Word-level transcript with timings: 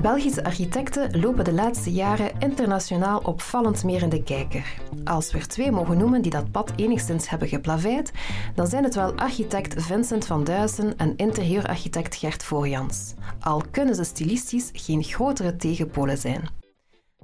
Belgische 0.00 0.44
architecten 0.44 1.20
lopen 1.20 1.44
de 1.44 1.52
laatste 1.52 1.92
jaren 1.92 2.30
internationaal 2.38 3.18
opvallend 3.18 3.84
meer 3.84 4.02
in 4.02 4.08
de 4.08 4.22
kijker. 4.22 4.74
Als 5.04 5.32
we 5.32 5.38
er 5.38 5.48
twee 5.48 5.70
mogen 5.70 5.98
noemen 5.98 6.22
die 6.22 6.30
dat 6.30 6.50
pad 6.50 6.72
enigszins 6.76 7.28
hebben 7.28 7.48
geplaveid, 7.48 8.12
dan 8.54 8.66
zijn 8.66 8.84
het 8.84 8.94
wel 8.94 9.14
architect 9.14 9.82
Vincent 9.82 10.26
van 10.26 10.44
Duysen 10.44 10.96
en 10.96 11.16
interieurarchitect 11.16 12.14
Gert 12.14 12.42
Voorjans. 12.42 13.14
Al 13.40 13.62
kunnen 13.70 13.94
ze 13.94 14.04
stilistisch 14.04 14.70
geen 14.72 15.02
grotere 15.02 15.56
tegenpolen 15.56 16.18
zijn. 16.18 16.48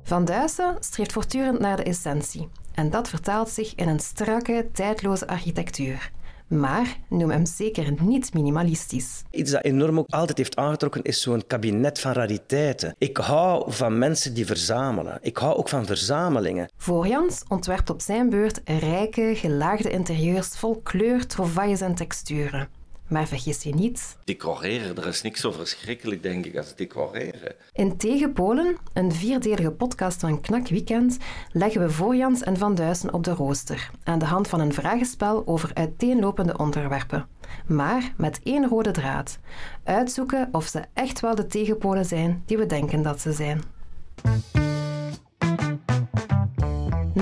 Van 0.03 0.25
Duysen 0.25 0.77
streeft 0.81 1.13
voortdurend 1.13 1.59
naar 1.59 1.77
de 1.77 1.83
essentie 1.83 2.49
en 2.75 2.91
dat 2.91 3.09
vertaalt 3.09 3.49
zich 3.49 3.75
in 3.75 3.89
een 3.89 4.01
strakke, 4.01 4.69
tijdloze 4.73 5.27
architectuur 5.27 6.11
maar 6.49 6.97
noem 7.09 7.31
hem 7.31 7.47
zeker 7.47 7.95
niet 8.03 8.35
minimalistisch. 8.35 9.23
Iets 9.31 9.51
dat 9.51 9.65
enorm 9.65 9.99
ook 9.99 10.11
altijd 10.11 10.39
heeft 10.39 10.57
aangetrokken 10.57 11.03
is 11.03 11.23
zo'n 11.23 11.47
kabinet 11.47 12.01
van 12.01 12.13
rariteiten. 12.13 12.95
Ik 12.99 13.17
hou 13.17 13.73
van 13.73 13.99
mensen 13.99 14.35
die 14.35 14.47
verzamelen. 14.47 15.19
Ik 15.23 15.37
hou 15.37 15.57
ook 15.57 15.69
van 15.69 15.87
verzamelingen. 15.87 16.71
Voorjans 16.77 17.43
ontwerpt 17.49 17.91
op 17.91 18.01
zijn 18.01 18.31
beurt 18.31 18.61
rijke, 18.65 19.33
gelaagde 19.35 19.91
interieurs 19.91 20.49
vol 20.49 20.81
kleur, 20.83 21.27
trouvailles 21.27 21.81
en 21.81 21.95
texturen. 21.95 22.69
Maar 23.09 23.27
vergis 23.27 23.63
je 23.63 23.75
niet... 23.75 24.17
Decoreren, 24.25 24.97
er 24.97 25.07
is 25.07 25.23
niks 25.23 25.41
zo 25.41 25.51
verschrikkelijk, 25.51 26.23
denk 26.23 26.47
ik, 26.47 26.57
als 26.57 26.75
decoreren. 26.75 27.55
In 27.73 27.97
Tegenpolen, 27.97 28.77
een 28.93 29.13
vierdelige 29.13 29.71
podcast 29.71 30.21
van 30.21 30.41
Knak 30.41 30.69
Weekend, 30.69 31.17
leggen 31.53 31.81
we 31.81 31.91
Voorjans 31.91 32.43
en 32.43 32.57
Van 32.57 32.75
Duisen 32.75 33.13
op 33.13 33.25
de 33.25 33.31
rooster, 33.31 33.91
aan 34.05 34.19
de 34.19 34.25
hand 34.25 34.49
van 34.49 34.61
een 34.61 34.73
vragenspel 34.73 35.47
over 35.47 35.71
uiteenlopende 35.75 36.57
onderwerpen. 36.57 37.29
Maar 37.67 38.13
met 38.17 38.41
één 38.43 38.69
rode 38.69 38.91
draad. 38.91 39.39
Uitzoeken 39.85 40.49
of 40.53 40.67
ze 40.67 40.83
echt 40.93 41.21
wel 41.21 41.35
de 41.35 41.47
tegenpolen 41.47 42.05
zijn 42.05 42.43
die 42.47 42.59
we 42.59 42.67
denken 42.67 43.03
dat 43.03 43.21
ze 43.21 43.33
zijn. 43.33 43.63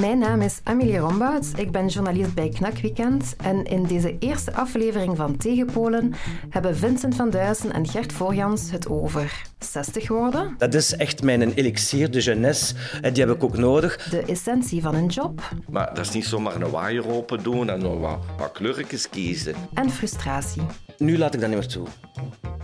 Mijn 0.01 0.19
naam 0.19 0.41
is 0.41 0.61
Amelie 0.63 0.99
Rombouts. 0.99 1.51
Ik 1.57 1.71
ben 1.71 1.87
journalist 1.87 2.35
bij 2.35 2.49
Knak 2.49 2.79
Weekend. 2.79 3.37
En 3.37 3.65
in 3.65 3.83
deze 3.83 4.17
eerste 4.19 4.55
aflevering 4.55 5.17
van 5.17 5.37
Tegenpolen 5.37 6.15
hebben 6.51 6.77
Vincent 6.77 7.15
van 7.15 7.31
Duysen 7.31 7.73
en 7.73 7.89
Gert 7.89 8.13
Voorjans 8.13 8.71
het 8.71 8.89
over 8.89 9.43
60 9.59 10.09
worden. 10.09 10.55
Dat 10.59 10.75
is 10.75 10.97
echt 10.97 11.23
mijn 11.23 11.53
elixier 11.53 12.11
de 12.11 12.21
jeunesse. 12.21 12.75
En 13.03 13.13
die 13.13 13.25
heb 13.25 13.37
ik 13.37 13.45
ook 13.45 13.57
nodig. 13.57 14.09
De 14.11 14.23
essentie 14.23 14.83
van 14.83 14.95
een 14.95 15.07
job. 15.07 15.41
Maar 15.71 15.95
dat 15.95 16.05
is 16.05 16.13
niet 16.13 16.25
zomaar 16.25 16.61
een 16.61 16.71
waaier 16.71 17.09
open 17.09 17.43
doen 17.43 17.71
en 17.71 17.79
nog 17.79 18.01
wat, 18.01 18.19
wat 18.39 18.53
kleurtjes 18.53 19.09
kiezen. 19.09 19.55
En 19.75 19.91
frustratie. 19.91 20.63
Nu 20.99 21.19
laat 21.19 21.35
ik 21.35 21.41
dat 21.41 21.49
niet 21.49 21.59
meer 21.59 21.69
toe. 21.69 21.87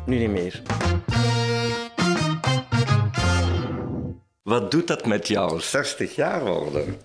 Nu 0.07 0.19
niet 0.19 0.31
meer. 0.31 0.63
Wat 4.43 4.71
doet 4.71 4.87
dat 4.87 5.07
met 5.07 5.29
jou? 5.29 5.61
60 5.61 6.15
jaar 6.15 6.45
worden. 6.45 6.85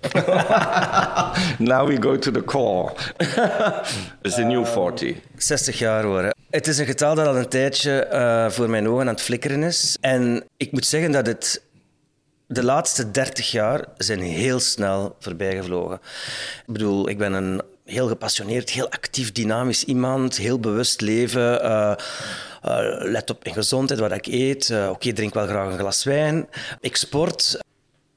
Now 1.72 1.88
we 1.88 2.02
go 2.02 2.18
to 2.18 2.32
the 2.32 2.44
core. 2.44 2.94
It's 4.22 4.38
a 4.38 4.44
new 4.44 4.66
40. 4.66 5.18
60 5.38 5.80
jaar 5.80 6.06
worden. 6.06 6.36
Het 6.50 6.68
is 6.68 6.78
een 6.78 6.86
getal 6.86 7.16
dat 7.16 7.28
al 7.28 7.38
een 7.38 7.50
tijdje 7.50 8.08
uh, 8.12 8.50
voor 8.50 8.70
mijn 8.70 8.88
ogen 8.88 9.02
aan 9.02 9.14
het 9.14 9.22
flikkeren 9.22 9.64
is. 9.64 9.98
En 10.02 10.46
ik 10.58 10.72
moet 10.72 10.86
zeggen 10.86 11.12
dat 11.12 11.28
het 11.28 11.64
de 12.48 12.64
laatste 12.64 13.12
30 13.12 13.52
jaar 13.52 13.86
zijn 13.98 14.20
heel 14.20 14.60
snel 14.60 15.16
voorbijgevlogen. 15.20 16.00
Ik 16.66 16.74
bedoel, 16.74 17.10
ik 17.10 17.18
ben 17.18 17.34
een 17.34 17.62
heel 17.86 18.08
gepassioneerd, 18.08 18.70
heel 18.70 18.90
actief, 18.90 19.32
dynamisch 19.32 19.84
iemand, 19.84 20.38
heel 20.38 20.60
bewust 20.60 21.02
leven. 21.02 21.66
Uh, 21.66 21.96
uh, 22.66 22.78
let 23.00 23.30
op 23.30 23.44
mijn 23.44 23.56
gezondheid, 23.56 24.00
wat 24.00 24.12
ik 24.12 24.26
eet. 24.26 24.70
Uh, 24.70 24.90
Oké, 24.90 25.14
drink 25.14 25.34
wel 25.34 25.48
graag 25.48 25.72
een 25.72 25.80
glas 25.80 26.04
wijn. 26.04 26.48
Ik 26.80 26.96
sport. 26.96 27.60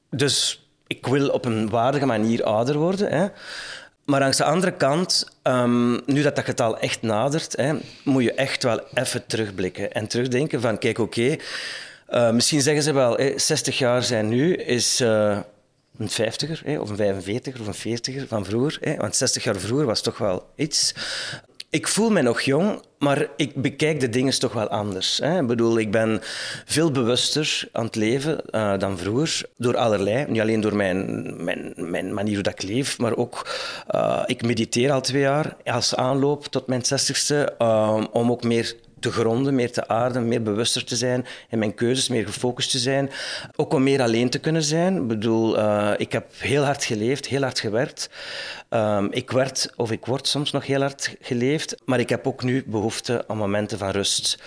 Dus 0.09 0.67
ik 0.87 1.05
wil 1.05 1.29
op 1.29 1.45
een 1.45 1.69
waardige 1.69 2.05
manier 2.05 2.43
ouder 2.43 2.77
worden. 2.77 3.11
Hè. 3.11 3.27
Maar 4.05 4.21
aan 4.21 4.31
de 4.31 4.43
andere 4.43 4.71
kant, 4.71 5.27
um, 5.43 6.01
nu 6.05 6.21
dat 6.21 6.35
dat 6.35 6.45
getal 6.45 6.79
echt 6.79 7.01
nadert, 7.01 7.55
hè, 7.55 7.73
moet 8.03 8.23
je 8.23 8.33
echt 8.33 8.63
wel 8.63 8.81
even 8.93 9.25
terugblikken 9.25 9.91
en 9.91 10.07
terugdenken 10.07 10.61
van, 10.61 10.77
kijk, 10.77 10.97
oké, 10.97 11.35
misschien 12.31 12.61
zeggen 12.61 12.83
ze 12.83 12.93
wel, 12.93 13.17
hè, 13.17 13.33
60 13.35 13.77
jaar 13.77 14.03
zijn 14.03 14.29
nu, 14.29 14.55
is 14.55 15.03
een 15.99 16.09
50er, 16.09 16.63
hè, 16.63 16.79
of 16.79 16.89
een 16.89 17.21
45er, 17.21 17.59
of 17.59 17.83
een 17.83 17.99
40er 17.99 18.27
van 18.27 18.45
vroeger. 18.45 18.77
Hè, 18.81 18.95
want 18.95 19.15
60 19.15 19.43
jaar 19.43 19.59
vroeger 19.59 19.85
was 19.85 20.01
toch 20.01 20.17
wel 20.17 20.49
iets. 20.55 20.93
Ik 21.71 21.87
voel 21.87 22.09
me 22.09 22.21
nog 22.21 22.41
jong, 22.41 22.81
maar 22.99 23.27
ik 23.35 23.61
bekijk 23.61 23.99
de 23.99 24.09
dingen 24.09 24.39
toch 24.39 24.53
wel 24.53 24.67
anders. 24.67 25.17
Hè. 25.17 25.39
Ik 25.39 25.47
bedoel, 25.47 25.79
ik 25.79 25.91
ben 25.91 26.19
veel 26.65 26.91
bewuster 26.91 27.69
aan 27.71 27.85
het 27.85 27.95
leven 27.95 28.41
uh, 28.51 28.77
dan 28.77 28.97
vroeger. 28.97 29.41
Door 29.57 29.77
allerlei. 29.77 30.25
Niet 30.27 30.41
alleen 30.41 30.61
door 30.61 30.75
mijn, 30.75 31.43
mijn, 31.43 31.73
mijn 31.77 32.13
manier 32.13 32.35
hoe 32.35 32.53
ik 32.53 32.63
leef, 32.63 32.97
maar 32.97 33.15
ook... 33.15 33.49
Uh, 33.95 34.23
ik 34.25 34.45
mediteer 34.45 34.91
al 34.91 35.01
twee 35.01 35.21
jaar 35.21 35.55
als 35.63 35.95
aanloop 35.95 36.45
tot 36.45 36.67
mijn 36.67 36.85
zestigste. 36.85 37.55
Uh, 37.59 38.03
om 38.11 38.31
ook 38.31 38.43
meer 38.43 38.75
te 38.99 39.11
gronden, 39.11 39.55
meer 39.55 39.71
te 39.71 39.87
aarden, 39.87 40.27
meer 40.27 40.41
bewuster 40.41 40.85
te 40.85 40.95
zijn 40.95 41.25
in 41.49 41.59
mijn 41.59 41.75
keuzes, 41.75 42.07
meer 42.07 42.25
gefocust 42.25 42.71
te 42.71 42.79
zijn. 42.79 43.09
Ook 43.55 43.73
om 43.73 43.83
meer 43.83 44.01
alleen 44.01 44.29
te 44.29 44.39
kunnen 44.39 44.63
zijn. 44.63 44.95
Ik 44.95 45.07
bedoel, 45.07 45.57
uh, 45.57 45.91
ik 45.97 46.11
heb 46.11 46.25
heel 46.37 46.63
hard 46.63 46.83
geleefd, 46.83 47.27
heel 47.27 47.41
hard 47.41 47.59
gewerkt. 47.59 48.09
Um, 48.69 49.11
ik 49.11 49.31
werd, 49.31 49.73
of 49.75 49.91
ik 49.91 50.05
word 50.05 50.27
soms 50.27 50.51
nog 50.51 50.65
heel 50.65 50.81
hard 50.81 51.15
geleefd, 51.21 51.75
maar 51.85 51.99
ik 51.99 52.09
heb 52.09 52.27
ook 52.27 52.43
nu 52.43 52.63
behoefte 52.65 53.23
aan 53.27 53.37
momenten 53.37 53.77
van 53.77 53.89
rust. 53.89 54.37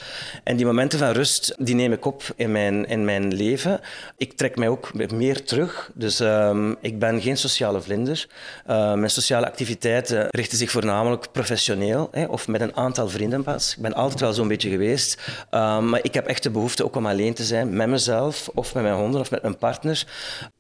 En 0.44 0.56
die 0.56 0.66
momenten 0.66 0.98
van 0.98 1.10
rust, 1.10 1.54
die 1.58 1.74
neem 1.74 1.92
ik 1.92 2.04
op 2.04 2.22
in 2.36 2.52
mijn, 2.52 2.86
in 2.86 3.04
mijn 3.04 3.34
leven. 3.34 3.80
Ik 4.16 4.32
trek 4.32 4.56
mij 4.56 4.68
ook 4.68 5.10
meer 5.12 5.44
terug. 5.44 5.90
Dus 5.94 6.20
um, 6.20 6.76
ik 6.80 6.98
ben 6.98 7.20
geen 7.20 7.36
sociale 7.36 7.80
vlinder. 7.80 8.26
Uh, 8.70 8.94
mijn 8.94 9.10
sociale 9.10 9.46
activiteiten 9.46 10.26
richten 10.30 10.58
zich 10.58 10.70
voornamelijk 10.70 11.32
professioneel, 11.32 12.08
hè, 12.10 12.24
of 12.24 12.48
met 12.48 12.60
een 12.60 12.76
aantal 12.76 13.08
vrienden 13.08 13.42
pas. 13.42 13.74
Ik 13.76 13.82
ben 13.82 13.94
altijd 13.94 14.20
wel 14.20 14.32
zo'n 14.42 14.50
beetje 14.50 14.70
geweest. 14.70 15.20
Um, 15.50 15.88
maar 15.88 16.00
ik 16.02 16.14
heb 16.14 16.26
echt 16.26 16.42
de 16.42 16.50
behoefte 16.50 16.84
ook 16.84 16.96
om 16.96 17.06
alleen 17.06 17.34
te 17.34 17.44
zijn, 17.44 17.76
met 17.76 17.88
mezelf, 17.88 18.50
of 18.54 18.74
met 18.74 18.82
mijn 18.82 18.94
honden, 18.94 19.20
of 19.20 19.30
met 19.30 19.42
mijn 19.42 19.58
partner. 19.58 20.06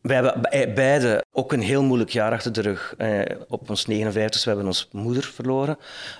Wij 0.00 0.16
hebben 0.16 0.74
beide 0.74 1.24
ook 1.32 1.52
een 1.52 1.60
heel 1.60 1.82
moeilijk 1.82 2.10
jaar 2.10 2.32
achter 2.32 2.52
de 2.52 2.60
rug. 2.60 2.94
Eh, 2.98 3.20
op 3.48 3.70
ons 3.70 3.86
59 3.86 4.44
we 4.44 4.48
hebben 4.48 4.66
onze 4.66 4.86
moeder 4.92 5.24
verloren. 5.24 5.78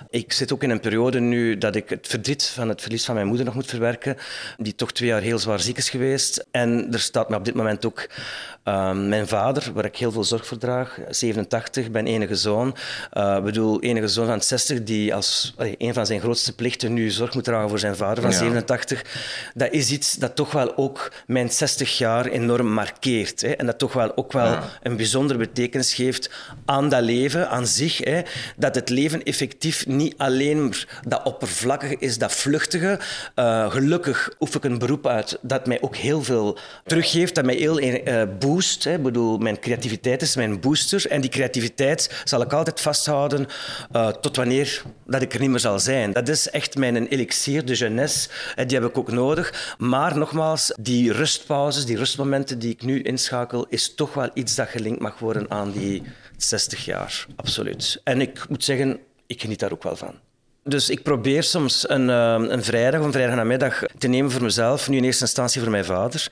Ik 0.09 0.33
zit 0.33 0.53
ook 0.53 0.63
in 0.63 0.69
een 0.69 0.79
periode 0.79 1.19
nu 1.19 1.57
dat 1.57 1.75
ik 1.75 1.89
het 1.89 2.07
verdriet 2.07 2.43
van 2.43 2.69
het 2.69 2.81
verlies 2.81 3.05
van 3.05 3.15
mijn 3.15 3.27
moeder 3.27 3.45
nog 3.45 3.55
moet 3.55 3.65
verwerken, 3.65 4.17
die 4.57 4.75
toch 4.75 4.91
twee 4.91 5.09
jaar 5.09 5.21
heel 5.21 5.39
zwaar 5.39 5.59
ziek 5.59 5.77
is 5.77 5.89
geweest. 5.89 6.45
En 6.51 6.87
er 6.91 6.99
staat 6.99 7.29
me 7.29 7.35
op 7.35 7.45
dit 7.45 7.53
moment 7.53 7.85
ook 7.85 8.09
um, 8.63 9.09
mijn 9.09 9.27
vader, 9.27 9.71
waar 9.73 9.85
ik 9.85 9.97
heel 9.97 10.11
veel 10.11 10.23
zorg 10.23 10.45
voor 10.45 10.57
draag, 10.57 10.99
87, 11.09 11.91
ben 11.91 12.07
enige 12.07 12.35
zoon. 12.35 12.75
Uh, 13.13 13.41
bedoel, 13.41 13.81
enige 13.81 14.07
zoon 14.07 14.25
van 14.25 14.41
60 14.41 14.83
die 14.83 15.15
als 15.15 15.53
een 15.57 15.93
van 15.93 16.05
zijn 16.05 16.19
grootste 16.19 16.55
plichten 16.55 16.93
nu 16.93 17.09
zorg 17.09 17.33
moet 17.33 17.47
voor 17.61 17.79
zijn 17.79 17.95
vader 17.95 18.21
van 18.23 18.31
ja. 18.31 18.37
87. 18.37 19.05
Dat 19.53 19.71
is 19.71 19.91
iets 19.91 20.13
dat 20.13 20.35
toch 20.35 20.51
wel 20.51 20.77
ook 20.77 21.11
mijn 21.27 21.49
60 21.49 21.97
jaar 21.97 22.25
enorm 22.25 22.67
markeert. 22.67 23.41
Hè. 23.41 23.51
En 23.51 23.65
dat 23.65 23.77
toch 23.77 23.93
wel 23.93 24.17
ook 24.17 24.31
wel 24.31 24.45
ja. 24.45 24.63
een 24.81 24.95
bijzondere 24.95 25.39
betekenis 25.39 25.93
geeft 25.93 26.29
aan 26.65 26.89
dat 26.89 27.01
leven, 27.01 27.49
aan 27.49 27.67
zich. 27.67 27.97
Hè. 27.97 28.21
Dat 28.55 28.75
het 28.75 28.89
leven 28.89 29.23
effectief 29.23 29.87
niet 29.87 30.13
alleen 30.17 30.73
dat 31.07 31.23
oppervlakkige 31.23 31.95
is, 31.99 32.17
dat 32.17 32.33
vluchtige. 32.33 32.99
Uh, 33.35 33.71
gelukkig 33.71 34.29
oefen 34.39 34.57
ik 34.57 34.71
een 34.71 34.77
beroep 34.77 35.07
uit 35.07 35.37
dat 35.41 35.65
mij 35.65 35.81
ook 35.81 35.95
heel 35.95 36.23
veel 36.23 36.57
teruggeeft, 36.85 37.35
dat 37.35 37.45
mij 37.45 37.55
heel 37.55 37.81
uh, 37.81 38.21
boost. 38.39 38.83
Hè. 38.83 38.93
Ik 38.93 39.03
bedoel, 39.03 39.37
mijn 39.37 39.59
creativiteit 39.59 40.21
is 40.21 40.35
mijn 40.35 40.59
booster. 40.59 41.07
En 41.09 41.21
die 41.21 41.29
creativiteit 41.29 42.21
zal 42.23 42.41
ik 42.41 42.53
altijd 42.53 42.81
vasthouden 42.81 43.47
uh, 43.95 44.07
tot 44.07 44.35
wanneer 44.35 44.81
dat 45.05 45.21
ik 45.21 45.33
er 45.33 45.39
niet 45.39 45.49
meer 45.49 45.59
zal 45.59 45.79
zijn. 45.79 46.11
Dat 46.11 46.27
is 46.27 46.49
echt 46.49 46.77
mijn 46.77 46.95
de 47.43 47.73
jeunesse. 47.73 48.29
En 48.55 48.67
die 48.67 48.79
heb 48.79 48.89
ik 48.89 48.97
ook 48.97 49.11
nodig. 49.11 49.75
Maar 49.77 50.17
nogmaals, 50.17 50.73
die 50.79 51.11
rustpauzes, 51.11 51.85
die 51.85 51.97
rustmomenten 51.97 52.59
die 52.59 52.71
ik 52.71 52.83
nu 52.83 53.01
inschakel, 53.01 53.65
is 53.69 53.95
toch 53.95 54.13
wel 54.13 54.29
iets 54.33 54.55
dat 54.55 54.67
gelinkt 54.67 55.01
mag 55.01 55.19
worden 55.19 55.51
aan 55.51 55.71
die 55.71 56.03
60 56.37 56.85
jaar. 56.85 57.25
Absoluut. 57.35 58.01
En 58.03 58.21
ik 58.21 58.49
moet 58.49 58.63
zeggen, 58.63 58.99
ik 59.27 59.41
geniet 59.41 59.59
daar 59.59 59.71
ook 59.71 59.83
wel 59.83 59.95
van. 59.95 60.15
Dus 60.65 60.89
ik 60.89 61.03
probeer 61.03 61.43
soms 61.43 61.89
een, 61.89 62.07
een 62.07 62.63
vrijdag 62.63 62.99
of 62.99 63.05
een 63.05 63.11
vrijdagnamiddag 63.11 63.83
te 63.97 64.07
nemen 64.07 64.31
voor 64.31 64.41
mezelf. 64.41 64.89
Nu 64.89 64.97
in 64.97 65.03
eerste 65.03 65.23
instantie 65.23 65.61
voor 65.61 65.71
mijn 65.71 65.85
vader, 65.85 66.27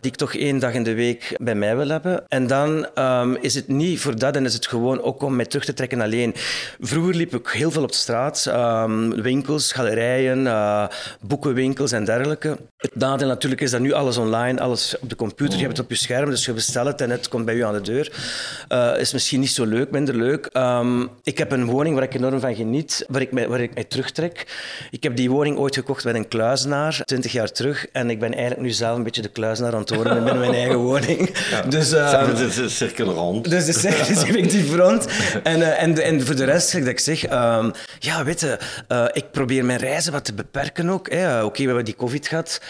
die 0.00 0.10
ik 0.10 0.16
toch 0.16 0.34
één 0.34 0.58
dag 0.58 0.72
in 0.72 0.82
de 0.82 0.94
week 0.94 1.36
bij 1.40 1.54
mij 1.54 1.76
wil 1.76 1.88
hebben. 1.88 2.24
En 2.28 2.46
dan 2.46 2.86
um, 2.98 3.36
is 3.36 3.54
het 3.54 3.68
niet 3.68 4.00
voor 4.00 4.18
dat 4.18 4.36
en 4.36 4.44
is 4.44 4.54
het 4.54 4.66
gewoon 4.66 5.02
ook 5.02 5.22
om 5.22 5.36
mij 5.36 5.44
terug 5.44 5.64
te 5.64 5.72
trekken 5.74 6.00
alleen. 6.00 6.34
Vroeger 6.80 7.14
liep 7.14 7.34
ik 7.34 7.48
heel 7.48 7.70
veel 7.70 7.82
op 7.82 7.90
de 7.90 7.96
straat. 7.96 8.46
Um, 8.48 9.22
winkels, 9.22 9.72
galerijen, 9.72 10.38
uh, 10.38 10.86
boekenwinkels 11.20 11.92
en 11.92 12.04
dergelijke. 12.04 12.56
Het 12.76 12.96
nadeel 12.96 13.28
natuurlijk 13.28 13.62
is 13.62 13.70
dat 13.70 13.80
nu 13.80 13.92
alles 13.92 14.16
online, 14.16 14.60
alles 14.60 14.96
op 15.00 15.08
de 15.08 15.16
computer. 15.16 15.56
Je 15.56 15.64
hebt 15.64 15.76
het 15.76 15.86
op 15.86 15.92
je 15.92 15.98
scherm, 15.98 16.30
dus 16.30 16.44
je 16.44 16.52
bestelt 16.52 16.86
het 16.86 17.00
en 17.00 17.10
het 17.10 17.28
komt 17.28 17.44
bij 17.44 17.56
je 17.56 17.66
aan 17.66 17.74
de 17.74 17.80
deur. 17.80 18.12
Uh, 18.68 18.98
is 18.98 19.12
misschien 19.12 19.40
niet 19.40 19.50
zo 19.50 19.64
leuk, 19.64 19.90
minder 19.90 20.16
leuk. 20.16 20.50
Ik 21.22 21.38
heb 21.38 21.52
een 21.52 21.64
woning 21.64 21.94
waar 21.94 22.04
ik 22.04 22.14
enorm 22.14 22.40
van 22.40 22.54
geniet, 22.54 23.04
waar 23.08 23.20
ik, 23.20 23.30
waar 23.30 23.60
ik 23.60 23.72
mij 23.74 23.84
terugtrek. 23.84 24.46
Ik 24.90 25.02
heb 25.02 25.16
die 25.16 25.30
woning 25.30 25.58
ooit 25.58 25.74
gekocht 25.74 26.04
met 26.04 26.14
een 26.14 26.28
kluizenaar, 26.28 27.02
twintig 27.04 27.32
jaar 27.32 27.52
terug. 27.52 27.86
En 27.92 28.10
ik 28.10 28.18
ben 28.20 28.32
eigenlijk 28.32 28.62
nu 28.62 28.70
zelf 28.70 28.96
een 28.96 29.02
beetje 29.02 29.22
de 29.22 29.28
kluizenaar 29.28 29.72
aan 29.72 29.80
het 29.80 29.94
worden 29.94 30.14
binnen 30.14 30.38
mijn 30.38 30.54
eigen 30.54 30.76
woning. 30.90 31.30
Dus, 31.68 31.92
uh, 31.92 32.26
het 32.26 32.38
is 32.38 32.56
een 32.56 32.70
cirkel 32.70 33.06
rond. 33.06 33.48
Dus 33.54 33.64
de 33.64 33.72
cirkel 33.72 34.08
is 34.08 34.22
effectief 34.22 34.74
rond. 34.74 35.06
En, 35.42 35.58
uh, 35.58 35.82
en, 35.82 36.02
en 36.02 36.26
voor 36.26 36.36
de 36.36 36.44
rest, 36.44 36.72
dat 36.72 36.86
ik 36.86 36.98
zeg, 36.98 37.22
um, 37.30 37.72
ja, 37.98 38.24
weet 38.24 38.40
je, 38.40 38.58
uh, 38.88 39.04
ik 39.12 39.30
probeer 39.30 39.64
mijn 39.64 39.78
reizen 39.78 40.12
wat 40.12 40.24
te 40.24 40.34
beperken 40.34 40.88
ook. 40.88 41.06
Oké, 41.06 41.40
okay, 41.42 41.50
we 41.52 41.64
hebben 41.64 41.84
die 41.84 41.96
covid 41.96 42.26
gehad. 42.26 42.60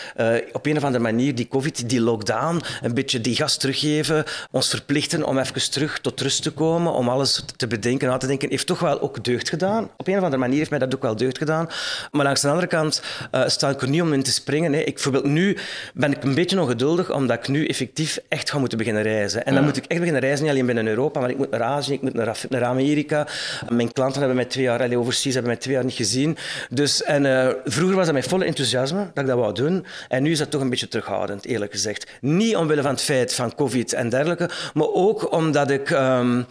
op 0.53 0.67
een 0.67 0.77
of 0.77 0.85
andere 0.85 1.03
manier, 1.03 1.35
die 1.35 1.49
covid, 1.49 1.89
die 1.89 2.01
lockdown, 2.01 2.63
een 2.83 2.95
beetje 2.95 3.21
die 3.21 3.37
gas 3.37 3.57
teruggeven, 3.57 4.25
ons 4.51 4.69
verplichten 4.69 5.25
om 5.25 5.39
even 5.39 5.71
terug 5.71 5.99
tot 6.01 6.21
rust 6.21 6.43
te 6.43 6.51
komen, 6.51 6.93
om 6.93 7.09
alles 7.09 7.45
te 7.57 7.67
bedenken, 7.67 8.09
na 8.09 8.17
te 8.17 8.27
denken, 8.27 8.49
heeft 8.51 8.67
toch 8.67 8.79
wel 8.79 9.01
ook 9.01 9.25
deugd 9.25 9.49
gedaan. 9.49 9.91
Op 9.97 10.07
een 10.07 10.17
of 10.17 10.23
andere 10.23 10.43
manier 10.43 10.59
heeft 10.59 10.71
mij 10.71 10.79
dat 10.79 10.91
ook 10.95 11.03
wel 11.03 11.17
deugd 11.17 11.39
gedaan. 11.39 11.69
Maar 12.11 12.25
langs 12.25 12.41
de 12.41 12.49
andere 12.49 12.67
kant 12.67 13.03
uh, 13.33 13.43
sta 13.47 13.69
ik 13.69 13.83
er 13.83 13.89
niet 13.89 14.03
om 14.03 14.13
in 14.13 14.23
te 14.23 14.33
springen. 14.33 14.73
Hè. 14.73 14.79
Ik, 14.79 14.95
bijvoorbeeld 14.95 15.25
nu 15.25 15.57
ben 15.95 16.13
ik 16.13 16.25
een 16.25 16.35
beetje 16.35 16.61
ongeduldig, 16.61 17.13
omdat 17.13 17.39
ik 17.39 17.49
nu 17.49 17.67
effectief 17.67 18.19
echt 18.29 18.51
ga 18.51 18.59
moeten 18.59 18.79
beginnen 18.79 19.03
reizen. 19.03 19.47
En 19.47 19.55
dan 19.55 19.65
moet 19.65 19.77
ik 19.77 19.85
echt 19.85 19.99
beginnen 19.99 20.23
reizen, 20.23 20.45
niet 20.45 20.53
alleen 20.53 20.67
binnen 20.67 20.87
Europa, 20.87 21.21
maar 21.21 21.31
ik 21.31 21.37
moet 21.37 21.51
naar 21.51 21.63
Azië, 21.63 21.93
ik 21.93 22.03
moet 22.03 22.15
naar, 22.15 22.39
naar 22.49 22.65
Amerika. 22.65 23.27
Mijn 23.69 23.93
klanten 23.93 24.19
hebben 24.19 24.37
mij 24.37 24.45
twee 24.45 24.65
jaar, 24.65 24.83
allee, 24.83 24.99
overseas, 24.99 25.35
hebben 25.35 25.53
mij 25.53 25.61
twee 25.61 25.75
jaar 25.75 25.85
niet 25.85 25.95
gezien. 25.95 26.37
Dus, 26.71 27.03
en, 27.03 27.25
uh, 27.25 27.49
vroeger 27.65 27.97
was 27.97 28.07
dat 28.07 28.15
met 28.15 28.29
volle 28.29 28.45
enthousiasme 28.45 28.99
dat 28.99 29.25
ik 29.25 29.31
dat 29.31 29.39
wou 29.39 29.55
doen. 29.55 29.87
En 30.09 30.23
nu 30.23 30.31
is 30.31 30.39
dat 30.39 30.51
toch 30.51 30.61
een 30.61 30.71
beetje 30.71 30.89
terughoudend, 30.89 31.45
eerlijk 31.45 31.73
gezegd. 31.73 32.07
Niet 32.21 32.57
omwille 32.57 32.83
van 32.83 32.91
het 32.91 33.03
feit 33.03 33.35
van 33.35 33.55
COVID 33.55 33.93
en 33.93 34.09
dergelijke, 34.09 34.51
maar 34.75 34.89
ook 34.93 35.33
omdat 35.33 35.71
ik... 35.71 35.91
Um, 35.91 36.47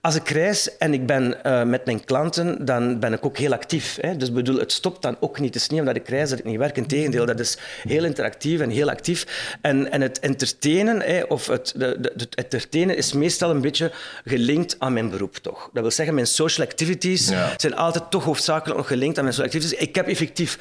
als 0.00 0.14
ik 0.14 0.28
reis 0.28 0.76
en 0.76 0.92
ik 0.92 1.06
ben 1.06 1.36
uh, 1.46 1.62
met 1.62 1.84
mijn 1.84 2.04
klanten, 2.04 2.64
dan 2.64 2.98
ben 2.98 3.12
ik 3.12 3.26
ook 3.26 3.36
heel 3.36 3.52
actief. 3.52 3.87
Hè? 3.96 4.16
Dus 4.16 4.32
bedoel, 4.32 4.58
het 4.58 4.72
stopt 4.72 5.02
dan 5.02 5.16
ook 5.20 5.40
niet. 5.40 5.54
Het 5.54 5.62
is 5.62 5.68
niet 5.68 5.80
omdat 5.80 5.96
ik 5.96 6.08
reis 6.08 6.30
dat 6.30 6.38
ik 6.38 6.44
niet 6.44 6.58
werk. 6.58 6.76
Integendeel, 6.76 7.26
dat 7.26 7.40
is 7.40 7.58
heel 7.82 8.04
interactief 8.04 8.60
en 8.60 8.70
heel 8.70 8.90
actief. 8.90 9.48
En, 9.60 9.92
en 9.92 10.00
het 10.00 10.18
entertainen, 10.18 11.00
hè, 11.00 11.22
of 11.22 11.46
het, 11.46 11.72
de, 11.76 11.96
de, 12.00 12.12
het 12.16 12.34
entertainen 12.34 12.96
is 12.96 13.12
meestal 13.12 13.50
een 13.50 13.60
beetje 13.60 13.92
gelinkt 14.24 14.76
aan 14.78 14.92
mijn 14.92 15.10
beroep, 15.10 15.36
toch? 15.36 15.70
Dat 15.72 15.82
wil 15.82 15.90
zeggen, 15.90 16.14
mijn 16.14 16.26
social 16.26 16.66
activities 16.66 17.28
ja. 17.28 17.54
zijn 17.56 17.76
altijd 17.76 18.10
toch 18.10 18.24
hoofdzakelijk 18.24 18.76
nog 18.78 18.86
gelinkt 18.86 19.18
aan 19.18 19.24
mijn 19.24 19.36
social 19.36 19.54
activities. 19.54 19.88
Ik 19.88 19.94
heb 19.94 20.06
effectief 20.06 20.58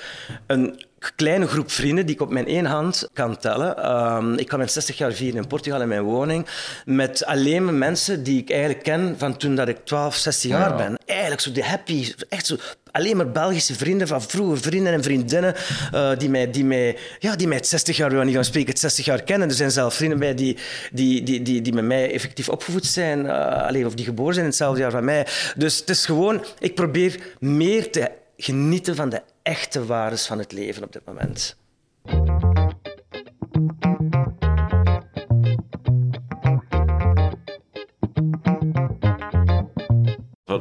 een 0.48 0.86
kleine 1.16 1.48
groep 1.48 1.72
vrienden 1.72 2.06
die 2.06 2.16
ik 2.16 2.22
op 2.22 2.30
mijn 2.30 2.48
één 2.48 2.66
hand 2.66 3.10
kan 3.14 3.38
tellen. 3.38 3.92
Um, 3.92 4.38
ik 4.38 4.48
kan 4.48 4.58
mijn 4.58 4.70
60 4.70 4.98
jaar 4.98 5.14
vieren 5.14 5.42
in 5.42 5.48
Portugal 5.48 5.82
in 5.82 5.88
mijn 5.88 6.02
woning. 6.02 6.48
Met 6.86 7.26
alleen 7.26 7.66
maar 7.66 7.74
mensen 7.74 8.24
die 8.24 8.42
ik 8.42 8.50
eigenlijk 8.50 8.84
ken 8.84 9.16
van 9.18 9.38
toen 9.38 9.56
dat 9.56 9.68
ik 9.68 9.86
12, 9.86 10.16
16 10.16 10.50
jaar 10.50 10.76
ben. 10.76 10.98
Eigenlijk 11.06 11.42
zo 11.42 11.52
de 11.52 11.64
happy, 11.64 12.14
echt 12.30 12.46
zo 12.46 12.56
alleen 12.98 13.18
maar 13.18 13.32
Belgische 13.32 13.76
vrienden 13.76 14.08
van 14.08 14.22
vroeger, 14.22 14.58
vrienden 14.58 14.94
en 14.94 15.04
vriendinnen, 15.04 15.56
uh, 15.94 16.18
die, 16.18 16.30
mij, 16.30 16.52
die, 16.52 16.66
mij, 16.66 16.98
ja, 17.20 17.36
die 17.36 17.48
mij 17.48 17.58
het 17.58 17.68
60 17.68 17.98
jaar, 17.98 18.26
niet 18.26 18.36
gaan 18.36 18.46
spreken, 18.46 18.70
het 18.70 18.80
60 18.80 19.06
jaar 19.06 19.24
kennen. 19.24 19.50
Er 19.50 19.56
zijn 19.56 19.72
zelfs 19.72 19.96
vrienden 19.96 20.20
bij 20.20 20.34
die, 20.34 20.58
die, 20.92 21.24
die, 21.24 21.42
die, 21.42 21.62
die 21.62 21.74
met 21.74 21.84
mij 21.84 22.12
effectief 22.14 22.50
opgevoed 22.50 22.86
zijn, 22.86 23.26
uh, 23.26 23.68
alleen, 23.68 23.86
of 23.86 23.94
die 23.94 24.06
geboren 24.06 24.34
zijn 24.34 24.46
in 24.46 24.52
hetzelfde 24.52 24.82
jaar 24.82 24.92
van 24.92 25.06
mij. 25.06 25.28
Dus 25.56 25.78
het 25.78 25.90
is 25.90 26.06
gewoon, 26.06 26.46
ik 26.60 26.76
probeer 26.76 27.20
meer 27.40 27.92
te 27.92 28.12
genieten 28.38 28.96
van 28.96 29.10
de 29.10 29.22
echte 29.48 29.86
waardes 29.86 30.26
van 30.26 30.40
het 30.40 30.52
leven 30.52 30.84
op 30.84 30.94
dit 30.94 31.06
moment. 31.06 31.58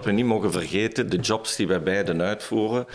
We 0.06 0.12
niet 0.12 0.24
mogen 0.24 0.52
vergeten, 0.52 1.10
de 1.10 1.16
jobs 1.16 1.56
die 1.56 1.66
wij 1.66 1.82
beiden 1.82 2.22
uitvoeren, 2.22 2.86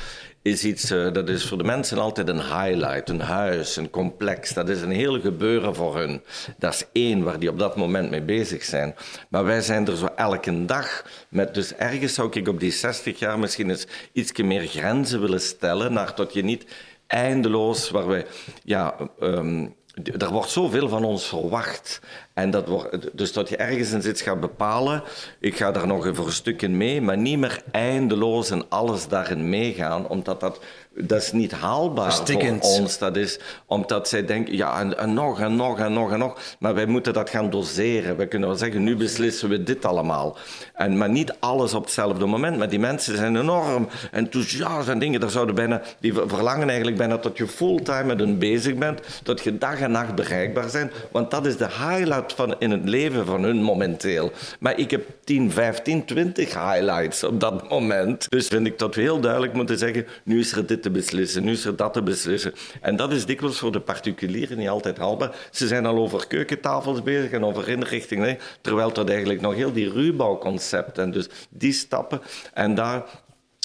is 0.41 0.63
iets, 0.63 0.91
uh, 0.91 1.13
dat 1.13 1.29
is 1.29 1.45
voor 1.45 1.57
de 1.57 1.63
mensen 1.63 1.97
altijd 1.97 2.27
een 2.27 2.41
highlight, 2.41 3.09
een 3.09 3.21
huis, 3.21 3.75
een 3.75 3.89
complex. 3.89 4.53
Dat 4.53 4.69
is 4.69 4.81
een 4.81 4.91
heel 4.91 5.19
gebeuren 5.21 5.75
voor 5.75 5.97
hun. 5.97 6.21
Dat 6.57 6.73
is 6.73 6.85
één 6.91 7.23
waar 7.23 7.39
die 7.39 7.49
op 7.49 7.59
dat 7.59 7.75
moment 7.75 8.09
mee 8.09 8.21
bezig 8.21 8.63
zijn. 8.63 8.95
Maar 9.29 9.43
wij 9.43 9.61
zijn 9.61 9.87
er 9.87 9.97
zo 9.97 10.09
elke 10.15 10.65
dag 10.65 11.05
met, 11.29 11.53
dus 11.53 11.75
ergens 11.75 12.13
zou 12.13 12.29
ik 12.31 12.47
op 12.47 12.59
die 12.59 12.71
60 12.71 13.19
jaar 13.19 13.39
misschien 13.39 13.69
eens 13.69 13.87
iets 14.11 14.41
meer 14.41 14.67
grenzen 14.67 15.21
willen 15.21 15.41
stellen, 15.41 15.93
naar 15.93 16.13
tot 16.13 16.33
je 16.33 16.43
niet 16.43 16.65
eindeloos, 17.07 17.89
waar 17.89 18.07
wij, 18.07 18.25
ja, 18.63 18.95
um, 19.19 19.75
er 20.17 20.29
wordt 20.29 20.49
zoveel 20.49 20.89
van 20.89 21.03
ons 21.03 21.27
verwacht. 21.27 22.01
En 22.33 22.51
dat 22.51 22.67
wordt, 22.67 23.17
dus 23.17 23.33
dat 23.33 23.49
je 23.49 23.57
ergens 23.57 23.91
in 23.91 24.01
zit 24.01 24.21
gaat 24.21 24.39
bepalen, 24.39 25.03
ik 25.39 25.55
ga 25.55 25.71
daar 25.71 25.87
nog 25.87 26.09
voor 26.13 26.25
een 26.25 26.31
stuk 26.31 26.61
in 26.61 26.77
mee, 26.77 27.01
maar 27.01 27.17
niet 27.17 27.37
meer 27.37 27.61
eindeloos 27.71 28.49
en 28.49 28.65
alles 28.69 29.07
daarin 29.07 29.49
meegaan, 29.49 30.07
omdat 30.07 30.39
dat 30.39 30.59
dat 30.95 31.21
is 31.21 31.31
niet 31.31 31.51
haalbaar 31.51 32.13
voor 32.13 32.57
ons. 32.59 32.97
Dat 32.97 33.15
is 33.15 33.39
omdat 33.65 34.07
zij 34.07 34.25
denken, 34.25 34.55
ja, 34.55 34.79
en, 34.79 34.97
en, 34.97 35.13
nog 35.13 35.39
en 35.39 35.55
nog 35.55 35.79
en 35.79 35.93
nog 35.93 36.11
en 36.11 36.19
nog. 36.19 36.39
Maar 36.59 36.73
wij 36.73 36.85
moeten 36.85 37.13
dat 37.13 37.29
gaan 37.29 37.49
doseren. 37.49 38.17
We 38.17 38.27
kunnen 38.27 38.47
wel 38.47 38.57
zeggen, 38.57 38.83
nu 38.83 38.95
beslissen 38.95 39.49
we 39.49 39.63
dit 39.63 39.85
allemaal. 39.85 40.37
En, 40.73 40.97
maar 40.97 41.09
niet 41.09 41.35
alles 41.39 41.73
op 41.73 41.83
hetzelfde 41.83 42.25
moment. 42.25 42.57
Maar 42.57 42.69
die 42.69 42.79
mensen 42.79 43.17
zijn 43.17 43.35
enorm 43.35 43.87
enthousiast 44.11 44.87
en 44.87 44.99
dingen. 44.99 45.19
Daar 45.19 45.29
zouden 45.29 45.55
bijna, 45.55 45.81
die 45.99 46.13
verlangen 46.13 46.67
eigenlijk 46.67 46.97
bijna 46.97 47.17
dat 47.17 47.37
je 47.37 47.47
fulltime 47.47 48.03
met 48.03 48.19
hun 48.19 48.37
bezig 48.37 48.75
bent. 48.75 49.01
Dat 49.23 49.41
je 49.41 49.57
dag 49.57 49.79
en 49.79 49.91
nacht 49.91 50.15
bereikbaar 50.15 50.69
bent. 50.71 50.91
Want 51.11 51.31
dat 51.31 51.45
is 51.45 51.57
de 51.57 51.67
highlight 51.67 52.20
van, 52.27 52.55
in 52.59 52.71
het 52.71 52.89
leven 52.89 53.25
van 53.25 53.43
hun 53.43 53.63
momenteel. 53.63 54.31
Maar 54.59 54.77
ik 54.77 54.91
heb 54.91 55.07
10, 55.23 55.51
15, 55.51 56.05
20 56.05 56.53
highlights 56.53 57.23
op 57.23 57.39
dat 57.39 57.69
moment. 57.69 58.29
Dus 58.29 58.47
vind 58.47 58.67
ik 58.67 58.79
dat 58.79 58.95
we 58.95 59.01
heel 59.01 59.19
duidelijk 59.19 59.53
moeten 59.53 59.77
zeggen, 59.77 60.07
nu 60.23 60.39
is 60.39 60.51
er 60.51 60.65
dit 60.65 60.81
te 60.81 60.89
beslissen, 60.89 61.43
nu 61.43 61.51
is 61.51 61.65
er 61.65 61.75
dat 61.75 61.93
te 61.93 62.01
beslissen. 62.01 62.53
En 62.81 62.95
dat 62.95 63.11
is 63.11 63.25
dikwijls 63.25 63.59
voor 63.59 63.71
de 63.71 63.79
particulieren 63.79 64.57
niet 64.57 64.69
altijd 64.69 64.97
haalbaar. 64.97 65.35
Ze 65.51 65.67
zijn 65.67 65.85
al 65.85 65.97
over 65.97 66.27
keukentafels 66.27 67.03
bezig 67.03 67.31
en 67.31 67.45
over 67.45 67.69
inrichtingen, 67.69 68.37
terwijl 68.61 68.93
dat 68.93 69.09
eigenlijk 69.09 69.41
nog 69.41 69.55
heel 69.55 69.73
die 69.73 69.91
ruwbouwconcept 69.91 70.97
en 70.97 71.11
dus 71.11 71.29
die 71.49 71.73
stappen. 71.73 72.21
En 72.53 72.75
daar 72.75 73.03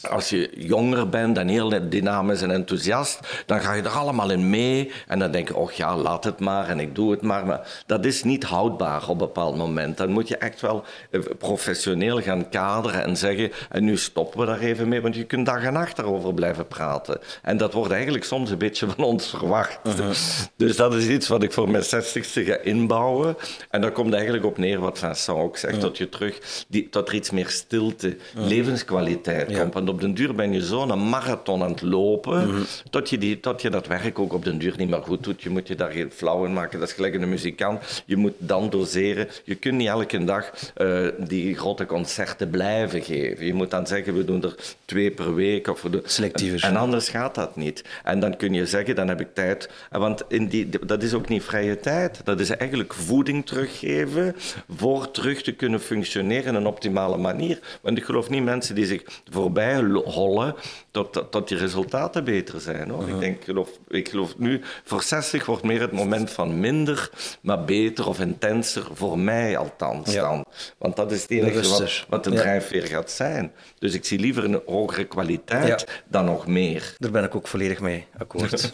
als 0.09 0.31
je 0.31 0.51
jonger 0.57 1.09
bent 1.09 1.39
en 1.39 1.49
heel 1.49 1.89
dynamisch 1.89 2.43
en 2.43 2.51
enthousiast, 2.51 3.43
dan 3.47 3.61
ga 3.61 3.73
je 3.73 3.83
er 3.83 3.89
allemaal 3.89 4.31
in 4.31 4.51
mee. 4.51 4.93
En 5.07 5.19
dan 5.19 5.31
denk 5.31 5.49
je, 5.49 5.57
oh 5.57 5.71
ja, 5.71 5.97
laat 5.97 6.25
het 6.25 6.41
maar 6.41 6.69
en 6.69 6.81
ik 6.81 6.95
doe 6.95 7.11
het 7.11 7.23
maar. 7.23 7.47
Maar 7.47 7.83
dat 7.87 8.05
is 8.05 8.23
niet 8.23 8.45
houdbaar 8.45 9.03
op 9.03 9.09
een 9.09 9.17
bepaald 9.17 9.57
moment. 9.57 9.97
Dan 9.97 10.11
moet 10.11 10.29
je 10.29 10.37
echt 10.37 10.61
wel 10.61 10.85
eh, 11.11 11.21
professioneel 11.39 12.21
gaan 12.21 12.49
kaderen 12.49 13.05
en 13.05 13.17
zeggen, 13.17 13.51
en 13.71 13.85
nu 13.85 13.97
stoppen 13.97 14.41
we 14.41 14.47
daar 14.47 14.61
even 14.61 14.89
mee, 14.89 15.01
want 15.01 15.15
je 15.15 15.25
kunt 15.25 15.47
dag 15.47 15.63
en 15.63 15.73
nacht 15.73 15.97
daarover 15.97 16.35
blijven 16.35 16.67
praten. 16.67 17.19
En 17.43 17.57
dat 17.57 17.73
wordt 17.73 17.93
eigenlijk 17.93 18.25
soms 18.25 18.51
een 18.51 18.59
beetje 18.59 18.87
van 18.89 19.05
ons 19.05 19.29
verwacht. 19.29 19.79
Uh-huh. 19.87 20.11
Dus 20.57 20.77
dat 20.77 20.95
is 20.95 21.07
iets 21.07 21.29
wat 21.29 21.43
ik 21.43 21.53
voor 21.53 21.71
mijn 21.71 21.85
zestigste 21.85 22.45
ga 22.45 22.57
inbouwen. 22.57 23.37
En 23.71 23.81
daar 23.81 23.93
komt 23.93 24.15
eigenlijk 24.15 24.45
op 24.45 24.59
neer 24.59 24.81
wat 24.81 24.99
Vincent 24.99 25.39
ook 25.39 25.57
zegt, 25.57 25.81
dat 25.81 25.99
je 25.99 26.09
terug, 26.09 26.65
die, 26.69 26.89
dat 26.91 27.09
er 27.09 27.15
iets 27.15 27.31
meer 27.31 27.49
stilte, 27.49 28.17
levenskwaliteit 28.35 29.59
komt 29.59 29.75
op 29.97 30.03
den 30.03 30.15
duur 30.15 30.35
ben 30.35 30.53
je 30.53 30.61
zo'n 30.61 31.09
marathon 31.09 31.63
aan 31.63 31.71
het 31.71 31.83
lopen, 31.83 32.49
mm 32.49 32.65
tot, 32.91 33.11
je 33.11 33.19
die, 33.19 33.41
tot 33.41 33.63
je 33.63 33.71
dat 33.71 33.87
werk 33.87 34.19
ook 34.19 34.33
op 34.33 34.45
den 34.45 34.59
duur 34.59 34.75
niet 34.77 34.89
meer 34.89 35.03
goed 35.03 35.25
doet. 35.25 35.43
Je 35.43 35.51
moet 35.51 35.69
je 35.69 35.75
daar 35.75 35.91
geen 35.91 36.11
flauw 36.11 36.45
in 36.45 36.53
maken. 36.53 36.79
Dat 36.79 36.89
is 36.89 36.95
gelijk 36.95 37.15
een 37.15 37.29
muzikant. 37.29 38.03
Je 38.07 38.17
moet 38.17 38.33
dan 38.39 38.71
doseren. 38.71 39.29
Je 39.45 39.55
kunt 39.55 39.75
niet 39.75 39.89
elke 39.89 40.25
dag 40.25 40.53
uh, 40.77 41.09
die 41.19 41.57
grote 41.57 41.87
concerten 41.87 42.51
blijven 42.51 43.03
geven. 43.03 43.47
Je 43.47 43.55
moet 43.55 43.71
dan 43.71 43.87
zeggen, 43.87 44.15
we 44.15 44.25
doen 44.25 44.43
er 44.43 44.55
twee 44.85 45.11
per 45.11 45.35
week. 45.35 45.69
Of 45.69 45.83
we 45.83 46.03
Selectiever. 46.05 46.65
En 46.65 46.77
anders 46.77 47.09
gaat 47.09 47.35
dat 47.35 47.57
niet. 47.57 47.85
En 48.05 48.21
dan 48.21 48.37
kun 48.37 48.53
je 48.53 48.67
zeggen, 48.67 48.95
dan 48.95 49.09
heb 49.09 49.21
ik 49.21 49.35
tijd. 49.35 49.71
Want 49.91 50.23
in 50.29 50.47
die, 50.47 50.69
dat 50.87 51.03
is 51.03 51.15
ook 51.15 51.29
niet 51.29 51.43
vrije 51.43 51.81
tijd. 51.81 52.21
Dat 52.25 52.41
is 52.41 52.51
eigenlijk 52.51 52.95
voeding 52.95 53.47
teruggeven 53.47 54.37
voor 54.69 55.11
terug 55.11 55.43
te 55.43 55.53
kunnen 55.53 55.81
functioneren 55.81 56.45
in 56.47 56.55
een 56.55 56.67
optimale 56.67 57.17
manier. 57.17 57.59
Want 57.81 57.99
ik 57.99 58.05
geloof 58.05 58.31
niet 58.31 58.45
mensen 58.45 58.75
die 58.75 58.87
zich 58.87 59.03
voorbij 59.31 59.83
hollen 59.95 60.55
tot, 60.91 61.25
tot 61.31 61.49
die 61.49 61.59
resultaten 61.59 62.25
beter 62.25 62.61
zijn. 62.61 62.91
Hoor. 62.91 63.09
Ik, 63.09 63.19
denk, 63.19 63.45
geloof, 63.45 63.71
ik 63.89 64.09
geloof 64.09 64.39
nu, 64.39 64.61
voor 64.85 65.03
60 65.03 65.47
wordt 65.47 65.63
meer 65.63 65.81
het 65.81 65.93
moment 65.93 66.31
van 66.31 66.61
minder, 66.61 67.11
maar 67.41 67.65
beter 67.65 68.09
of 68.09 68.21
intenser, 68.21 68.87
voor 68.93 69.19
mij 69.19 69.57
althans 69.57 70.15
dan. 70.15 70.45
Want 70.79 70.97
dat 70.97 71.13
is 71.13 71.23
het 71.23 71.31
enige 71.31 71.69
wat, 71.69 72.07
wat 72.09 72.25
de 72.25 72.31
drijfveer 72.31 72.87
gaat 72.87 73.11
zijn. 73.11 73.53
Dus 73.79 73.95
ik 73.95 74.05
zie 74.05 74.19
liever 74.19 74.45
een 74.45 74.61
hogere 74.67 75.05
kwaliteit 75.05 76.03
dan 76.09 76.25
nog 76.25 76.47
meer. 76.47 76.95
Daar 76.99 77.11
ben 77.11 77.25
ik 77.25 77.35
ook 77.35 77.49
volledig 77.49 77.81
mee 77.81 78.07
akkoord. 78.19 78.51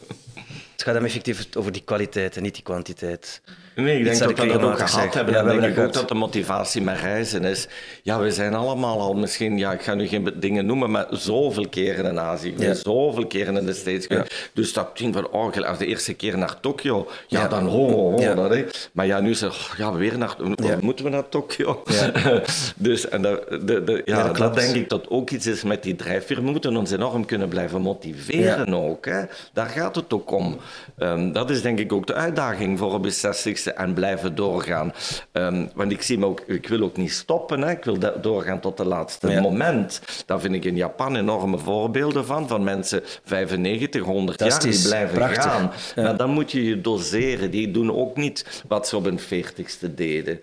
het 0.72 0.82
gaat 0.82 0.94
hem 0.94 1.04
effectief 1.04 1.56
over 1.56 1.72
die 1.72 1.82
kwaliteit 1.84 2.36
en 2.36 2.42
niet 2.42 2.54
die 2.54 2.62
kwantiteit. 2.62 3.40
Nee, 3.74 3.98
ik 3.98 4.04
denk 4.04 4.18
dat, 4.18 4.38
we 4.38 4.46
dat 4.46 4.62
ook 4.62 4.88
gehad 4.88 5.14
hebben. 5.14 5.34
Ja, 5.34 5.44
we 5.44 5.60
denk 5.60 5.76
ik 5.76 5.84
ook 5.84 5.92
dat 5.92 6.08
de 6.08 6.14
motivatie 6.14 6.82
met 6.82 6.98
reizen 6.98 7.44
is. 7.44 7.68
Ja, 8.02 8.20
we 8.20 8.32
zijn 8.32 8.54
allemaal 8.54 9.00
al 9.00 9.14
misschien, 9.14 9.58
ja, 9.58 9.72
ik 9.72 9.82
ga 9.82 9.94
nu 9.94 10.06
geen 10.06 10.32
dingen 10.34 10.66
noemen, 10.66 10.90
maar 10.90 11.06
zoveel 11.10 11.68
keren 11.68 12.04
in 12.04 12.20
Azië, 12.20 12.54
ja. 12.56 12.74
zoveel 12.74 13.26
keren 13.26 13.56
in 13.56 13.66
de 13.66 13.72
States. 13.72 14.06
Dus 14.52 14.72
dat 14.72 14.98
ding 14.98 15.14
van, 15.14 15.28
oh, 15.28 15.56
als 15.56 15.78
de 15.78 15.86
eerste 15.86 16.14
keer 16.14 16.38
naar 16.38 16.60
Tokio, 16.60 17.08
ja, 17.26 17.48
dan 17.48 17.66
ho, 17.66 17.90
ho, 17.90 18.34
dat. 18.34 18.88
Maar 18.92 19.06
ja, 19.06 19.20
nu 19.20 19.34
zeg 19.34 19.70
oh, 19.72 19.78
ja, 19.78 19.92
weer 19.92 20.18
naar, 20.18 20.36
moeten 20.80 21.04
we 21.04 21.10
naar 21.10 21.28
Tokio? 21.28 21.82
dus 22.76 23.08
en 23.08 23.22
dat, 23.22 23.48
de, 23.48 24.02
ja, 24.04 24.32
dat, 24.32 24.54
denk 24.54 24.74
ik 24.74 24.88
dat 24.88 25.08
ook 25.08 25.30
iets 25.30 25.46
is 25.46 25.62
met 25.62 25.82
die 25.82 25.96
drijfveer. 25.96 26.36
We 26.36 26.50
moeten 26.50 26.76
ons 26.76 26.90
enorm 26.90 27.24
kunnen 27.24 27.48
blijven 27.48 27.80
motiveren 27.80 28.74
ook. 28.74 29.06
Hè. 29.06 29.22
Daar 29.52 29.68
gaat 29.68 29.94
het 29.94 30.12
ook 30.12 30.30
om. 30.30 30.56
Ehm, 30.98 31.32
dat 31.32 31.50
is 31.50 31.62
denk 31.62 31.78
ik 31.78 31.92
ook 31.92 32.06
de 32.06 32.14
uitdaging 32.14 32.78
voor 32.78 32.94
een 32.94 33.12
60 33.12 33.58
en 33.66 33.94
blijven 33.94 34.34
doorgaan. 34.34 34.92
Ehm, 35.32 35.66
want 35.74 35.92
ik 35.92 36.02
zie 36.02 36.18
me 36.18 36.26
ook, 36.26 36.40
ik 36.46 36.68
wil 36.68 36.82
ook 36.82 36.96
niet 36.96 37.12
stoppen. 37.12 37.62
Hè. 37.62 37.70
Ik 37.70 37.84
wil 37.84 37.98
doorgaan 38.20 38.60
tot 38.60 38.78
het 38.78 38.86
laatste 38.86 39.40
moment. 39.40 40.00
Daar 40.26 40.40
vind 40.40 40.54
ik 40.54 40.64
in 40.64 40.76
Japan 40.76 41.16
enorme 41.16 41.58
voorbeelden 41.58 42.26
van. 42.26 42.48
Van 42.48 42.64
mensen 42.64 43.02
95, 43.24 44.02
100 44.02 44.40
jaar 44.40 44.60
die 44.60 44.82
blijven 44.82 45.14
prachtig. 45.14 45.42
gaan. 45.42 45.72
Maar 45.96 46.16
dan 46.16 46.30
moet 46.30 46.52
je 46.52 46.64
je 46.64 46.80
doseren. 46.80 47.50
Die 47.50 47.70
doen 47.70 47.94
ook 47.94 48.16
niet 48.16 48.62
wat 48.68 48.88
ze 48.88 48.96
op 48.96 49.04
hun 49.04 49.20
40ste 49.20 49.94
deden. 49.94 50.40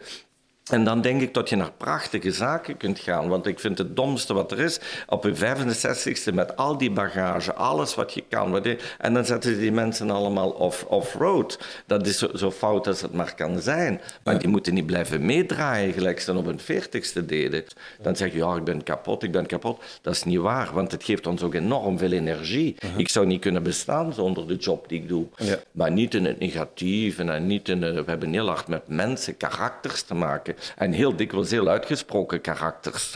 En 0.69 0.83
dan 0.83 1.01
denk 1.01 1.21
ik 1.21 1.33
dat 1.33 1.49
je 1.49 1.55
naar 1.55 1.71
prachtige 1.77 2.31
zaken 2.31 2.77
kunt 2.77 2.99
gaan. 2.99 3.27
Want 3.27 3.45
ik 3.47 3.59
vind 3.59 3.77
het 3.77 3.95
domste 3.95 4.33
wat 4.33 4.51
er 4.51 4.59
is, 4.59 4.79
op 5.07 5.23
je 5.23 5.35
65ste 5.35 6.33
met 6.33 6.55
al 6.55 6.77
die 6.77 6.91
bagage, 6.91 7.53
alles 7.53 7.95
wat 7.95 8.13
je 8.13 8.23
kan. 8.29 8.51
Wat 8.51 8.65
je, 8.65 8.77
en 8.97 9.13
dan 9.13 9.25
zetten 9.25 9.53
ze 9.53 9.59
die 9.59 9.71
mensen 9.71 10.09
allemaal 10.09 10.49
off- 10.49 10.83
off-road. 10.87 11.59
dat 11.85 12.07
is 12.07 12.17
zo, 12.17 12.29
zo 12.35 12.51
fout 12.51 12.87
als 12.87 13.01
het 13.01 13.13
maar 13.13 13.35
kan 13.35 13.59
zijn. 13.61 14.01
Maar 14.23 14.39
die 14.39 14.47
moeten 14.49 14.73
niet 14.73 14.85
blijven 14.85 15.25
meedraaien, 15.25 15.93
gelijk 15.93 16.19
ze 16.19 16.25
dan 16.25 16.37
op 16.37 16.45
hun 16.45 16.59
40ste 16.59 17.25
deden. 17.25 17.63
Dan 18.01 18.15
zeg 18.15 18.31
je, 18.31 18.37
ja, 18.37 18.55
ik 18.55 18.63
ben 18.63 18.83
kapot, 18.83 19.23
ik 19.23 19.31
ben 19.31 19.45
kapot. 19.45 19.83
Dat 20.01 20.13
is 20.13 20.23
niet 20.23 20.39
waar, 20.39 20.69
want 20.73 20.91
het 20.91 21.03
geeft 21.03 21.27
ons 21.27 21.41
ook 21.43 21.53
enorm 21.53 21.97
veel 21.97 22.11
energie. 22.11 22.75
Ik 22.97 23.09
zou 23.09 23.25
niet 23.25 23.41
kunnen 23.41 23.63
bestaan 23.63 24.13
zonder 24.13 24.47
de 24.47 24.55
job 24.55 24.89
die 24.89 25.01
ik 25.01 25.07
doe. 25.07 25.25
Ja. 25.37 25.55
Maar 25.71 25.91
niet 25.91 26.13
in 26.13 26.25
het 26.25 26.39
negatieve 26.39 27.23
en 27.23 27.47
niet 27.47 27.69
in... 27.69 27.79
we 27.79 28.03
hebben 28.05 28.31
heel 28.33 28.47
hard 28.47 28.67
met 28.67 28.87
mensen, 28.87 29.37
karakters 29.37 30.01
te 30.01 30.13
maken. 30.13 30.55
En 30.75 30.91
heel 30.91 31.15
dikwijls 31.15 31.51
heel 31.51 31.67
uitgesproken 31.67 32.41
karakters. 32.41 33.15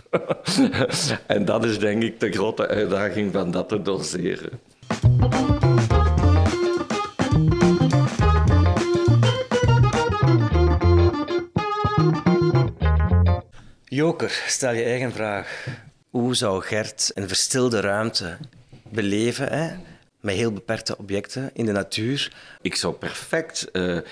en 1.27 1.45
dat 1.45 1.65
is 1.65 1.79
denk 1.79 2.03
ik 2.03 2.19
de 2.19 2.31
grote 2.31 2.67
uitdaging 2.67 3.33
van 3.33 3.51
dat 3.51 3.69
te 3.69 3.81
doseren. 3.81 4.59
Joker, 13.83 14.43
stel 14.47 14.73
je 14.73 14.83
eigen 14.83 15.11
vraag. 15.11 15.67
Hoe 16.09 16.35
zou 16.35 16.63
Gert 16.63 17.11
een 17.13 17.27
verstilde 17.27 17.79
ruimte 17.79 18.37
beleven, 18.89 19.47
hè? 19.47 19.75
Met 20.23 20.35
heel 20.35 20.51
beperkte 20.51 20.97
objecten 20.97 21.49
in 21.53 21.65
de 21.65 21.71
natuur? 21.71 22.33
Ik 22.61 22.75
zou 22.75 22.93
perfect 22.93 23.71
eh, 23.71 23.97
eh, 23.97 24.03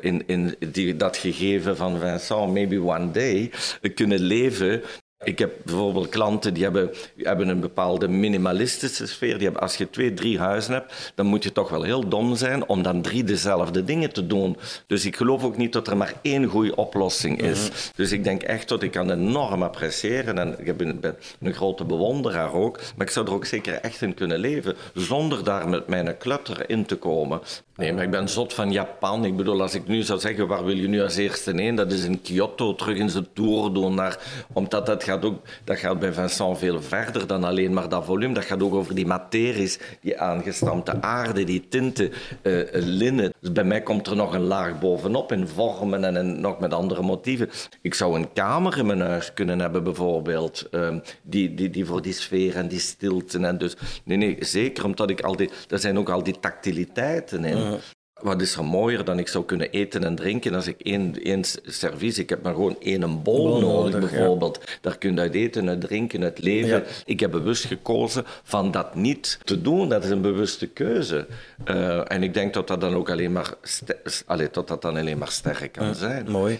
in, 0.00 0.22
in 0.26 0.56
die, 0.72 0.96
dat 0.96 1.16
gegeven 1.16 1.76
van 1.76 1.98
Vincent, 1.98 2.52
maybe 2.52 2.80
one 2.80 3.10
day, 3.10 3.50
kunnen 3.94 4.20
leven. 4.20 4.82
Ik 5.24 5.38
heb 5.38 5.52
bijvoorbeeld 5.64 6.08
klanten 6.08 6.54
die 6.54 6.62
hebben, 6.62 6.90
hebben 7.16 7.48
een 7.48 7.60
bepaalde 7.60 8.08
minimalistische 8.08 9.06
sfeer. 9.06 9.34
Die 9.34 9.42
hebben, 9.42 9.62
als 9.62 9.76
je 9.76 9.90
twee, 9.90 10.14
drie 10.14 10.38
huizen 10.38 10.72
hebt, 10.72 11.12
dan 11.14 11.26
moet 11.26 11.42
je 11.42 11.52
toch 11.52 11.68
wel 11.68 11.82
heel 11.82 12.08
dom 12.08 12.36
zijn 12.36 12.68
om 12.68 12.82
dan 12.82 13.02
drie 13.02 13.24
dezelfde 13.24 13.84
dingen 13.84 14.12
te 14.12 14.26
doen. 14.26 14.56
Dus 14.86 15.04
ik 15.04 15.16
geloof 15.16 15.44
ook 15.44 15.56
niet 15.56 15.72
dat 15.72 15.88
er 15.88 15.96
maar 15.96 16.14
één 16.22 16.44
goede 16.44 16.76
oplossing 16.76 17.42
is. 17.42 17.70
Dus 17.94 18.12
ik 18.12 18.24
denk 18.24 18.42
echt 18.42 18.68
dat 18.68 18.82
ik 18.82 18.90
kan 18.90 19.10
enorm 19.10 19.62
appreciëren. 19.62 20.38
En 20.38 20.56
ik 20.58 20.76
ben, 20.76 21.00
ben 21.00 21.16
een 21.40 21.54
grote 21.54 21.84
bewonderaar 21.84 22.52
ook. 22.52 22.80
Maar 22.96 23.06
ik 23.06 23.12
zou 23.12 23.26
er 23.26 23.32
ook 23.32 23.44
zeker 23.44 23.74
echt 23.74 24.02
in 24.02 24.14
kunnen 24.14 24.38
leven, 24.38 24.76
zonder 24.94 25.44
daar 25.44 25.68
met 25.68 25.86
mijn 25.86 26.16
klutter 26.16 26.70
in 26.70 26.86
te 26.86 26.96
komen. 26.96 27.40
Nee, 27.76 27.92
maar 27.92 28.04
ik 28.04 28.10
ben 28.10 28.28
zot 28.28 28.54
van 28.54 28.72
Japan. 28.72 29.24
Ik 29.24 29.36
bedoel, 29.36 29.60
als 29.62 29.74
ik 29.74 29.86
nu 29.86 30.02
zou 30.02 30.20
zeggen, 30.20 30.46
waar 30.46 30.64
wil 30.64 30.76
je 30.76 30.88
nu 30.88 31.02
als 31.02 31.16
eerste 31.16 31.52
heen? 31.54 31.74
Dat 31.74 31.92
is 31.92 32.04
in 32.04 32.22
Kyoto 32.22 32.74
terug 32.74 32.96
in 32.96 33.10
zijn 33.10 33.26
tour 33.32 33.72
doen. 33.72 33.94
Naar, 33.94 34.18
omdat 34.52 34.86
dat 34.86 35.02
dat 35.64 35.78
gaat 35.78 35.98
bij 35.98 36.12
Vincent 36.12 36.58
veel 36.58 36.82
verder 36.82 37.26
dan 37.26 37.44
alleen 37.44 37.72
maar 37.72 37.88
dat 37.88 38.04
volume. 38.04 38.34
Dat 38.34 38.44
gaat 38.44 38.62
ook 38.62 38.74
over 38.74 38.94
die 38.94 39.06
materies, 39.06 39.78
die 40.00 40.20
aangestampte 40.20 41.02
aarde, 41.02 41.44
die 41.44 41.68
tinten, 41.68 42.12
eh, 42.42 42.60
eh, 42.60 42.68
linnen. 42.72 43.32
Dus 43.40 43.52
bij 43.52 43.64
mij 43.64 43.82
komt 43.82 44.06
er 44.06 44.16
nog 44.16 44.34
een 44.34 44.40
laag 44.40 44.78
bovenop 44.78 45.32
in 45.32 45.48
vormen 45.48 46.16
en 46.16 46.40
nog 46.40 46.60
met 46.60 46.74
andere 46.74 47.02
motieven. 47.02 47.50
Ik 47.82 47.94
zou 47.94 48.16
een 48.16 48.32
kamer 48.32 48.78
in 48.78 48.86
mijn 48.86 49.00
huis 49.00 49.34
kunnen 49.34 49.60
hebben, 49.60 49.84
bijvoorbeeld, 49.84 50.68
ehm, 50.70 50.98
die, 51.22 51.54
die, 51.54 51.70
die 51.70 51.86
voor 51.86 52.02
die 52.02 52.12
sfeer 52.12 52.56
en 52.56 52.68
die 52.68 52.78
stilte. 52.78 53.38
En 53.38 53.58
dus, 53.58 53.76
nee, 54.04 54.16
nee, 54.16 54.36
zeker 54.40 54.84
omdat 54.84 55.10
ik 55.10 55.20
al 55.20 55.36
die... 55.36 55.50
Er 55.68 55.78
zijn 55.78 55.98
ook 55.98 56.08
al 56.08 56.22
die 56.22 56.40
tactiliteiten 56.40 57.44
in. 57.44 57.78
Wat 58.22 58.40
is 58.40 58.56
er 58.56 58.64
mooier 58.64 59.04
dan 59.04 59.18
ik 59.18 59.28
zou 59.28 59.44
kunnen 59.44 59.70
eten 59.70 60.04
en 60.04 60.14
drinken 60.14 60.54
als 60.54 60.66
ik 60.66 60.80
één, 60.80 61.22
één 61.22 61.44
servies... 61.64 62.18
Ik 62.18 62.28
heb 62.28 62.42
maar 62.42 62.54
gewoon 62.54 62.76
één 62.80 63.22
bol 63.22 63.22
Bol 63.22 63.60
nodig, 63.60 63.92
nodig, 63.92 64.10
ja. 64.10 64.16
bijvoorbeeld. 64.16 64.60
Daar 64.80 64.98
kun 64.98 65.14
je 65.14 65.20
uit 65.20 65.34
eten, 65.34 65.68
uit 65.68 65.80
drinken, 65.80 66.22
uit 66.22 66.42
leven. 66.42 66.68
Ja. 66.68 66.82
Ik 67.04 67.20
heb 67.20 67.30
bewust 67.30 67.64
gekozen 67.64 68.24
van 68.42 68.70
dat 68.70 68.94
niet 68.94 69.38
te 69.44 69.62
doen. 69.62 69.88
Dat 69.88 70.04
is 70.04 70.10
een 70.10 70.20
bewuste 70.20 70.66
keuze. 70.66 71.26
Eh, 71.64 72.12
en 72.12 72.22
ik 72.22 72.34
denk 72.34 72.54
dat 72.54 72.68
dat 72.68 72.80
dan 72.80 72.94
ook 72.94 73.10
alleen 73.10 73.32
maar, 73.32 73.54
allee, 74.26 74.48
dat 74.52 74.68
dat 74.68 74.82
dan 74.82 74.96
alleen 74.96 75.18
maar 75.18 75.30
sterk 75.30 75.72
kan 75.72 75.94
zijn. 75.94 76.30
Mooi. 76.30 76.58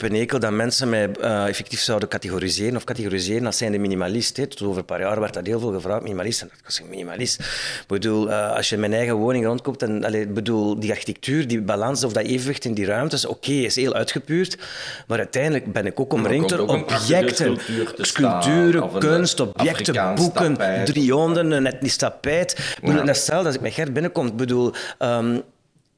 Heb 0.00 0.10
een 0.10 0.16
hekel 0.16 0.38
dat 0.38 0.52
mensen 0.52 0.88
mij 0.88 1.10
eh, 1.10 1.46
effectief 1.46 1.80
zouden 1.80 2.08
categoriseren 2.08 2.76
of 2.76 2.84
categoriseren 2.84 3.46
als 3.46 3.56
zijnde 3.56 3.78
minimalist. 3.78 4.36
Hè. 4.36 4.46
Tot 4.46 4.62
over 4.62 4.78
een 4.78 4.84
paar 4.84 5.00
jaar 5.00 5.20
werd 5.20 5.34
dat 5.34 5.46
heel 5.46 5.60
veel 5.60 5.72
gevraagd, 5.72 6.02
minimalist. 6.02 6.40
En 6.40 6.46
ik 6.46 6.64
was 6.64 6.80
een 6.80 6.88
minimalist. 6.88 7.40
Ik 7.40 7.84
bedoel, 7.86 8.30
eh, 8.30 8.54
als 8.56 8.68
je 8.68 8.74
in 8.74 8.80
mijn 8.80 8.92
eigen 8.92 9.14
woning 9.14 9.44
rondkomt, 9.44 9.82
en, 9.82 10.04
allee, 10.04 10.26
bedoel, 10.26 10.80
die 10.80 10.90
architectuur, 10.90 11.48
die 11.48 11.60
balans 11.60 12.04
of 12.04 12.12
dat 12.12 12.24
evenwicht 12.24 12.64
in 12.64 12.74
die 12.74 12.86
ruimtes, 12.86 13.26
oké, 13.26 13.52
is 13.52 13.76
heel 13.76 13.94
uitgepuurd. 13.94 14.58
Maar 15.06 15.18
uiteindelijk 15.18 15.72
ben 15.72 15.86
ik 15.86 16.00
ook 16.00 16.12
omringd 16.12 16.48
door 16.48 16.68
objecten. 16.68 17.58
staan, 17.60 18.04
Sculpturen, 18.04 18.82
een 18.82 18.98
kunst, 18.98 19.40
objecten, 19.40 19.70
Afrikaans 19.70 20.20
boeken, 20.20 20.52
tapijt. 20.52 20.86
driehonden, 20.86 21.50
een 21.50 21.66
etnisch 21.66 21.96
tapijt. 21.96 22.52
Ik 22.52 22.80
bedoel, 22.80 22.96
dat 22.96 23.06
hetzelfde 23.06 23.46
als 23.46 23.54
ik 23.54 23.60
met 23.60 23.72
Gert 23.72 23.92
binnenkom. 23.92 24.36
Bedoel, 24.36 24.72
ehm, 24.98 25.38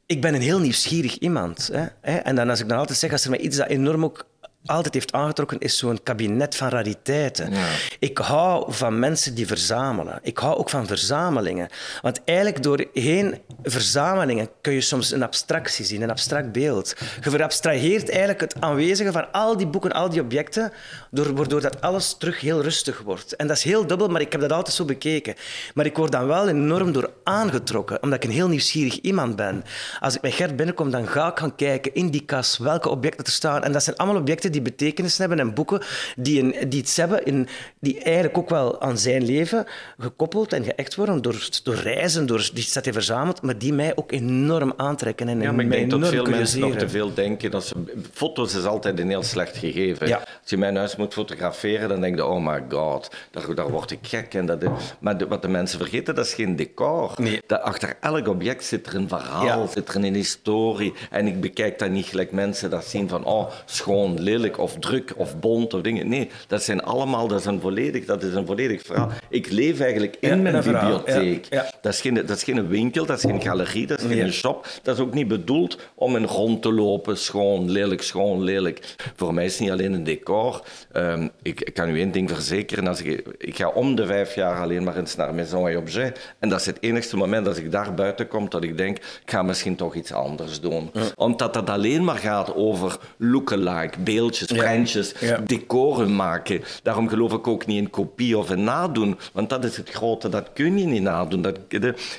ik 0.09 0.21
ben 0.21 0.35
een 0.35 0.41
heel 0.41 0.59
nieuwsgierig 0.59 1.19
iemand. 1.19 1.71
Hè? 1.73 2.17
En 2.17 2.35
dan 2.35 2.51
als 2.51 2.61
ik 2.61 2.69
dan 2.69 2.79
altijd 2.79 2.99
zeg, 2.99 3.13
als 3.13 3.25
er 3.25 3.31
mij 3.31 3.39
iets 3.39 3.57
dat 3.57 3.69
enorm 3.69 4.05
ook 4.05 4.27
altijd 4.69 4.95
heeft 4.95 5.13
aangetrokken, 5.13 5.59
is 5.59 5.79
zo'n 5.79 6.03
kabinet 6.03 6.57
van 6.57 6.69
rariteiten. 6.69 7.53
Ja. 7.53 7.67
Ik 7.99 8.19
hou 8.19 8.73
van 8.73 8.99
mensen 8.99 9.35
die 9.35 9.47
verzamelen. 9.47 10.19
Ik 10.23 10.39
hou 10.39 10.57
ook 10.57 10.71
van 10.71 10.87
verzamelingen. 10.87 11.69
Want 12.03 12.21
eigenlijk 12.25 12.63
doorheen 12.63 13.39
verzamelingen 13.63 14.49
kun 14.61 14.73
je 14.73 14.81
soms 14.81 15.11
een 15.11 15.23
abstractie 15.23 15.85
zien, 15.85 16.03
een 16.03 16.11
abstract 16.11 16.53
beeld. 16.53 16.95
Je 17.23 17.31
verabstraheert 17.31 18.09
eigenlijk 18.09 18.41
het 18.41 18.61
aanwezige 18.61 19.13
van 19.13 19.33
al 19.33 19.57
die 19.57 19.67
boeken, 19.67 19.93
al 19.93 20.09
die 20.09 20.21
objecten, 20.21 20.73
door, 21.11 21.35
waardoor 21.35 21.61
dat 21.61 21.81
alles 21.81 22.17
terug 22.19 22.41
heel 22.41 22.63
rustig 22.63 23.01
wordt. 23.01 23.37
En 23.37 23.47
dat 23.47 23.57
is 23.57 23.63
heel 23.63 23.87
dubbel, 23.87 24.09
maar 24.09 24.21
ik 24.21 24.33
heb 24.33 24.41
dat 24.41 24.53
altijd 24.53 24.77
zo 24.77 24.85
bekeken. 24.85 25.35
Maar 25.75 25.87
ik 25.87 25.97
word 25.97 26.13
dan 26.13 26.27
wel 26.27 26.49
enorm 26.49 26.93
door 26.93 27.11
aangetrokken, 27.25 28.03
omdat 28.03 28.23
ik 28.23 28.31
een 28.31 28.37
heel 28.37 28.49
nieuwsgierig 28.49 29.01
iemand 29.01 29.37
ben. 29.37 29.65
Als 30.01 30.15
ik 30.15 30.23
met 30.23 30.35
Gert 30.35 30.57
binnenkom, 30.57 30.91
dan 30.91 31.07
ga 31.07 31.31
ik 31.31 31.39
gaan 31.39 31.55
kijken 31.55 31.95
in 31.95 32.11
die 32.11 32.25
kas 32.25 32.59
welke 32.59 32.89
objecten 32.89 33.25
er 33.25 33.33
staan. 33.33 33.65
En 33.65 33.73
dat 33.73 33.83
zijn 33.83 33.97
allemaal 33.97 34.21
objecten 34.21 34.53
die 34.53 34.58
betekenis 34.63 35.19
hebben 35.19 35.39
en 35.39 35.55
boeken 35.55 35.81
die, 36.17 36.43
een, 36.43 36.69
die 36.69 36.81
iets 36.81 36.97
hebben, 36.97 37.25
in, 37.25 37.49
die 37.81 38.01
eigenlijk 38.03 38.39
ook 38.39 38.49
wel 38.51 38.81
aan 38.81 38.99
zijn 38.99 39.25
leven 39.25 39.67
gekoppeld 39.99 40.53
en 40.53 40.65
geëcht 40.65 40.95
worden 40.95 41.23
door, 41.23 41.49
door 41.63 41.75
reizen, 41.75 42.27
door 42.27 42.51
die 42.55 42.69
dat 42.75 42.85
hij 42.85 42.93
verzamelt, 42.93 43.43
maar 43.43 43.59
die 43.59 43.73
mij 43.73 43.93
ook 43.97 44.13
enorm 44.13 44.73
aantrekken 44.77 45.29
en 45.29 45.41
Ja, 45.41 45.53
maar 45.53 45.65
ik 45.65 45.71
denk 45.71 45.91
dat 45.91 46.09
veel 46.09 46.25
mensen 46.25 46.61
nog 46.61 46.75
te 46.75 46.89
veel 46.89 47.15
denken. 47.15 47.51
Dat 47.51 47.65
ze, 47.67 47.75
foto's 48.13 48.55
is 48.55 48.65
altijd 48.65 48.99
een 48.99 49.09
heel 49.09 49.23
slecht 49.23 49.57
gegeven. 49.57 50.09
Ja. 50.09 50.17
Als 50.17 50.51
je 50.51 50.57
mijn 50.57 50.77
huis 50.77 50.97
moet 50.97 51.13
fotograferen, 51.13 51.89
dan 51.89 52.01
denk 52.01 52.17
je, 52.17 52.25
oh 52.25 52.47
my 52.47 52.63
god, 52.69 53.11
daar, 53.31 53.55
daar 53.55 53.71
word 53.71 53.91
ik 53.91 53.99
gek. 54.03 54.35
En 54.35 54.47
dat, 54.47 54.59
maar 55.01 55.19
de- 55.19 55.27
wat 55.27 55.43
de 55.43 55.49
mensen 55.49 55.79
vergeten, 55.79 56.15
dat 56.15 56.27
is 56.27 56.35
geen 56.35 56.57
decor. 56.57 57.13
Nee. 57.17 57.41
Dat 57.47 57.61
achter 57.63 57.97
elk 58.01 58.29
object 58.29 58.65
zit 58.65 58.87
er 58.87 58.95
een 58.95 59.09
verhaal, 59.09 59.45
Ja. 59.45 59.67
zit 59.67 59.89
er 59.89 59.97
een 60.05 60.15
historie. 60.15 60.93
En 61.11 61.27
ik 61.27 61.41
bekijk 61.41 61.79
dat 61.79 61.91
niet 61.91 62.07
gelijk 62.07 62.33
mensen 62.33 62.71
dat 62.71 62.85
zien 62.85 63.09
van, 63.09 63.25
oh, 63.25 63.51
schoon. 63.65 64.21
Lelijk 64.39 64.59
of 64.59 64.77
druk 64.79 65.13
of 65.17 65.39
bont 65.39 65.75
of 65.75 65.81
dingen. 65.81 66.09
Nee, 66.09 66.29
dat 66.47 66.63
zijn 66.63 66.83
allemaal, 66.83 67.29
dat 67.29 67.41
is 67.41 67.47
een 67.47 67.61
volledig, 67.61 68.05
dat 68.05 68.23
is 68.23 68.35
een 68.35 68.47
volledig 68.47 68.83
verhaal. 68.83 69.11
Ik 69.29 69.51
leef 69.51 69.81
eigenlijk 69.81 70.17
in 70.21 70.43
mijn 70.43 70.63
bibliotheek. 70.63 71.51
Dat, 71.81 71.93
is 71.93 72.01
geen, 72.01 72.15
dat 72.15 72.31
is 72.31 72.43
geen 72.43 72.69
winkel, 72.69 73.07
dat 73.07 73.17
is 73.17 73.23
geen 73.23 73.43
galerie, 73.43 73.87
dat 73.87 74.01
is 74.01 74.17
geen 74.17 74.33
shop. 74.33 74.67
Dat 74.83 74.97
is 74.97 75.03
ook 75.03 75.15
niet 75.15 75.29
bedoeld 75.29 75.79
om 75.95 76.17
in 76.17 76.25
rond 76.25 76.63
te 76.63 76.73
lopen, 76.73 77.19
schoon, 77.19 77.71
lelijk, 77.71 78.03
schoon, 78.03 78.43
lelijk. 78.43 78.95
Voor 79.17 79.35
mij 79.35 79.45
is 79.45 79.53
het 79.53 79.61
niet 79.61 79.71
alleen 79.71 79.93
een 79.93 80.05
decor. 80.05 80.63
Ehm, 80.93 81.29
ik, 81.43 81.61
ik, 81.61 81.75
kan 81.75 81.89
u 81.89 81.99
één 81.99 82.13
ding 82.13 82.31
verzekeren. 82.31 82.87
Als 82.87 83.03
ik, 83.03 83.27
ik 83.39 83.57
ga 83.57 83.69
om 83.69 83.95
de 83.95 84.07
vijf 84.07 84.35
jaar 84.35 84.61
alleen 84.61 84.83
maar 84.83 84.97
eens 84.97 85.17
naar 85.17 85.35
Maison 85.35 85.69
et 85.69 85.77
Objet. 85.77 86.35
En 86.39 86.49
dat 86.49 86.61
is 86.61 86.67
het 86.67 86.79
enigste 86.81 87.17
moment 87.17 87.47
als 87.47 87.59
ik 87.59 87.71
daar 87.71 87.95
buiten 87.95 88.29
kom 88.29 88.49
dat 88.49 88.63
ik 88.63 88.77
denk, 88.77 88.97
ik 88.97 89.31
ga 89.31 89.43
misschien 89.43 89.77
toch 89.77 89.95
iets 89.95 90.13
anders 90.13 90.61
doen. 90.61 90.91
Omdat 91.15 91.55
dat 91.55 91.71
alleen 91.71 92.05
maar 92.05 92.19
gaat 92.19 92.55
over 92.55 92.99
lookalike, 93.17 94.01
beeldjes, 94.29 94.59
prentjes, 94.59 95.15
decoren 95.45 96.17
maken. 96.17 96.63
Daarom 96.83 97.09
geloof 97.09 97.33
ik 97.33 97.47
ook 97.47 97.67
niet 97.67 97.79
in 97.79 97.91
kopie 97.91 98.39
of 98.39 98.51
in 98.51 98.65
nadoen. 98.65 99.19
Want 99.33 99.51
dat 99.51 99.65
is 99.65 99.77
het 99.77 99.91
grote, 99.91 100.29
dat 100.29 100.53
kun 100.53 100.79
je 100.79 100.87
niet 100.87 101.03
nadoen. 101.03 101.43
Dat, 101.43 101.59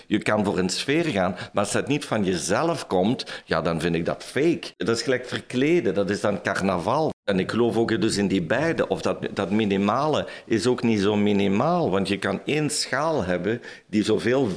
je 0.07 0.17
kan 0.17 0.45
voor 0.45 0.57
een 0.57 0.69
sfeer 0.69 1.05
gaan, 1.05 1.31
maar 1.31 1.63
als 1.63 1.71
dat 1.71 1.87
niet 1.87 2.05
van 2.05 2.23
jezelf 2.23 2.87
komt, 2.87 3.25
ja, 3.45 3.61
dan 3.61 3.81
vind 3.81 3.95
ik 3.95 4.05
dat 4.05 4.23
fake. 4.23 4.73
Dat 4.77 4.89
is 4.89 5.01
gelijk 5.01 5.25
verkleden, 5.25 5.93
dat 5.93 6.09
is 6.09 6.21
dan 6.21 6.41
carnaval. 6.41 7.11
En 7.29 7.39
ik 7.39 7.51
geloof 7.51 7.77
ook 7.77 8.01
dus 8.01 8.17
in 8.17 8.27
die 8.27 8.41
beide. 8.41 8.87
Of 8.87 9.01
dat, 9.01 9.17
dat 9.33 9.51
minimale 9.51 10.27
is 10.45 10.67
ook 10.67 10.83
niet 10.83 10.99
zo 10.99 11.15
minimaal. 11.15 11.89
Want 11.89 12.07
je 12.07 12.17
kan 12.17 12.41
één 12.45 12.69
schaal 12.69 13.23
hebben 13.23 13.61
die 13.87 14.03
zoveel 14.03 14.47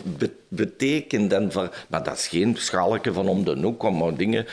betekent. 0.49 1.33
En 1.33 1.50
maar 1.88 2.02
dat 2.02 2.17
is 2.17 2.26
geen 2.26 2.57
schaalje 2.57 3.12
van 3.12 3.29
om 3.29 3.45
de 3.45 3.57
hoek, 3.61 3.83
om 3.83 4.17
dingen... 4.17 4.47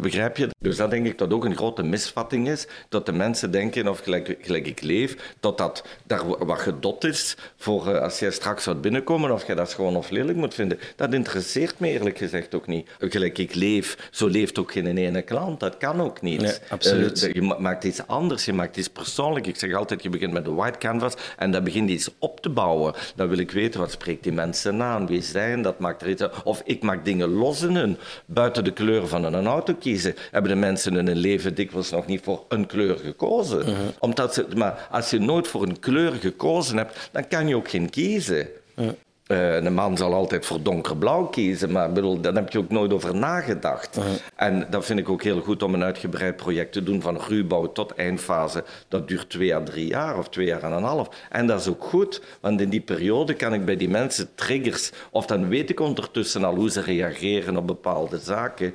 Begrijp 0.00 0.36
je? 0.36 0.48
Dus 0.58 0.76
dat 0.76 0.90
denk 0.90 1.06
ik 1.06 1.18
dat 1.18 1.32
ook 1.32 1.44
een 1.44 1.56
grote 1.56 1.82
misvatting 1.82 2.48
is. 2.48 2.66
Dat 2.88 3.06
de 3.06 3.12
mensen 3.12 3.50
denken, 3.50 3.88
of 3.88 4.00
gelijk, 4.00 4.36
gelijk 4.40 4.66
ik 4.66 4.82
leef, 4.82 5.34
dat 5.40 5.58
dat 5.58 5.84
daar 6.06 6.46
wat 6.46 6.58
gedot 6.58 7.04
is 7.04 7.36
voor 7.56 7.88
uh, 7.88 8.00
als 8.00 8.18
jij 8.18 8.30
straks 8.30 8.62
zou 8.62 8.76
binnenkomen 8.76 9.32
of 9.32 9.46
jij 9.46 9.54
dat 9.54 9.72
gewoon 9.72 9.96
of 9.96 10.10
lelijk 10.10 10.38
moet 10.38 10.54
vinden. 10.54 10.78
Dat 10.96 11.14
interesseert 11.14 11.78
me 11.78 11.88
eerlijk 11.88 12.18
gezegd 12.18 12.54
ook 12.54 12.66
niet. 12.66 12.88
Gelijk 12.98 13.38
ik 13.38 13.54
leef, 13.54 14.08
zo 14.10 14.26
leeft 14.26 14.58
ook 14.58 14.72
geen 14.72 14.96
ene 14.96 15.22
klant. 15.22 15.60
Dat 15.60 15.76
kan 15.76 16.00
ook 16.00 16.20
niet. 16.22 16.40
Nee, 16.40 16.52
absoluut. 16.68 17.30
Uh, 17.34 17.47
je 17.48 17.62
maakt 17.62 17.84
iets 17.84 18.06
anders, 18.06 18.44
je 18.44 18.52
maakt 18.52 18.76
iets 18.76 18.88
persoonlijk. 18.88 19.46
Ik 19.46 19.56
zeg 19.56 19.74
altijd, 19.74 20.02
je 20.02 20.08
begint 20.08 20.32
met 20.32 20.44
de 20.44 20.52
white 20.52 20.78
canvas 20.78 21.14
en 21.36 21.50
dan 21.50 21.64
begint 21.64 21.90
iets 21.90 22.10
op 22.18 22.40
te 22.40 22.48
bouwen. 22.48 22.94
Dan 23.16 23.28
wil 23.28 23.38
ik 23.38 23.50
weten, 23.50 23.80
wat 23.80 23.90
spreekt 23.90 24.22
die 24.22 24.32
mensen 24.32 24.82
aan? 24.82 25.06
Wie 25.06 25.22
zijn 25.22 25.62
dat? 25.62 25.78
Maakt 25.78 26.02
er 26.02 26.08
iets 26.08 26.24
Of 26.44 26.62
ik 26.64 26.82
maak 26.82 27.04
dingen 27.04 27.28
los 27.28 27.62
in 27.62 27.76
hun. 27.76 27.96
Buiten 28.26 28.64
de 28.64 28.72
kleur 28.72 29.06
van 29.06 29.24
een 29.24 29.46
auto 29.46 29.74
kiezen, 29.74 30.14
hebben 30.30 30.50
de 30.50 30.56
mensen 30.56 30.96
in 30.96 31.06
hun 31.06 31.16
leven 31.16 31.54
dikwijls 31.54 31.90
nog 31.90 32.06
niet 32.06 32.22
voor 32.22 32.44
een 32.48 32.66
kleur 32.66 32.98
gekozen. 32.98 33.58
Mhm. 33.58 33.72
Omdat 33.98 34.34
ze, 34.34 34.46
maar 34.56 34.88
als 34.90 35.10
je 35.10 35.18
nooit 35.18 35.48
voor 35.48 35.62
een 35.62 35.78
kleur 35.78 36.12
gekozen 36.12 36.76
hebt, 36.76 37.08
dan 37.12 37.28
kan 37.28 37.48
je 37.48 37.56
ook 37.56 37.70
geen 37.70 37.90
kiezen. 37.90 38.48
Uh, 38.74 38.88
een 39.28 39.74
man 39.74 39.96
zal 39.96 40.14
altijd 40.14 40.46
voor 40.46 40.62
donkerblauw 40.62 41.24
kiezen, 41.24 41.72
maar 41.72 41.92
bedoel, 41.92 42.20
daar 42.20 42.34
heb 42.34 42.52
je 42.52 42.58
ook 42.58 42.70
nooit 42.70 42.92
over 42.92 43.14
nagedacht. 43.14 43.98
En 44.36 44.66
dat 44.70 44.84
vind 44.84 44.98
ik 44.98 45.08
ook 45.08 45.22
heel 45.22 45.40
goed 45.40 45.62
om 45.62 45.74
een 45.74 45.82
uitgebreid 45.82 46.36
project 46.36 46.72
te 46.72 46.82
doen, 46.82 47.02
van 47.02 47.20
ruwbouw 47.28 47.72
tot 47.72 47.94
eindfase. 47.94 48.64
Dat 48.88 49.08
duurt 49.08 49.30
twee 49.30 49.54
à 49.54 49.62
drie 49.62 49.86
jaar 49.86 50.18
of 50.18 50.28
twee 50.28 50.46
jaar 50.46 50.62
en 50.62 50.72
een 50.72 50.82
half. 50.82 51.08
En 51.30 51.46
dat 51.46 51.60
is 51.60 51.68
ook 51.68 51.84
goed, 51.84 52.22
want 52.40 52.60
in 52.60 52.68
die 52.68 52.80
periode 52.80 53.34
kan 53.34 53.54
ik 53.54 53.64
bij 53.64 53.76
die 53.76 53.88
mensen 53.88 54.28
triggers, 54.34 54.90
of 55.10 55.26
dan 55.26 55.48
weet 55.48 55.70
ik 55.70 55.80
ondertussen 55.80 56.44
al 56.44 56.54
hoe 56.54 56.70
ze 56.70 56.80
reageren 56.80 57.56
op 57.56 57.66
bepaalde 57.66 58.18
zaken. 58.18 58.74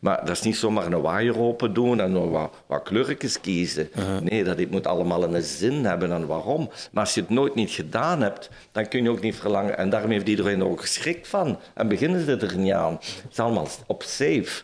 Maar 0.00 0.18
dat 0.24 0.36
is 0.36 0.42
niet 0.42 0.56
zomaar 0.56 0.86
een 0.86 1.00
waaier 1.00 1.38
open 1.38 1.74
doen 1.74 2.00
en 2.00 2.30
wat, 2.30 2.54
wat 2.66 2.82
kleurtjes 2.82 3.40
kiezen. 3.40 3.90
Nee, 4.22 4.44
dat 4.44 4.70
moet 4.70 4.86
allemaal 4.86 5.22
een 5.24 5.42
zin 5.42 5.84
hebben 5.84 6.12
en 6.12 6.26
waarom. 6.26 6.70
Maar 6.92 7.04
als 7.04 7.14
je 7.14 7.20
het 7.20 7.30
nooit 7.30 7.54
niet 7.54 7.70
gedaan 7.70 8.20
hebt, 8.22 8.50
dan 8.72 8.88
kun 8.88 9.02
je 9.02 9.10
ook 9.10 9.20
niet 9.20 9.36
verlangen. 9.36 9.78
En 9.78 9.90
daarom 9.90 10.10
heeft 10.10 10.28
iedereen 10.28 10.60
er 10.60 10.68
ook 10.68 10.80
geschrikt 10.80 11.28
van. 11.28 11.58
En 11.74 11.88
beginnen 11.88 12.24
ze 12.24 12.36
er 12.36 12.58
niet 12.58 12.72
aan. 12.72 12.92
Het 12.92 13.30
is 13.30 13.38
allemaal 13.38 13.68
op 13.86 14.02
safe. 14.02 14.62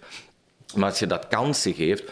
Maar 0.74 0.88
als 0.88 0.98
je 0.98 1.06
dat 1.06 1.28
kansen 1.28 1.74
geeft, 1.74 2.10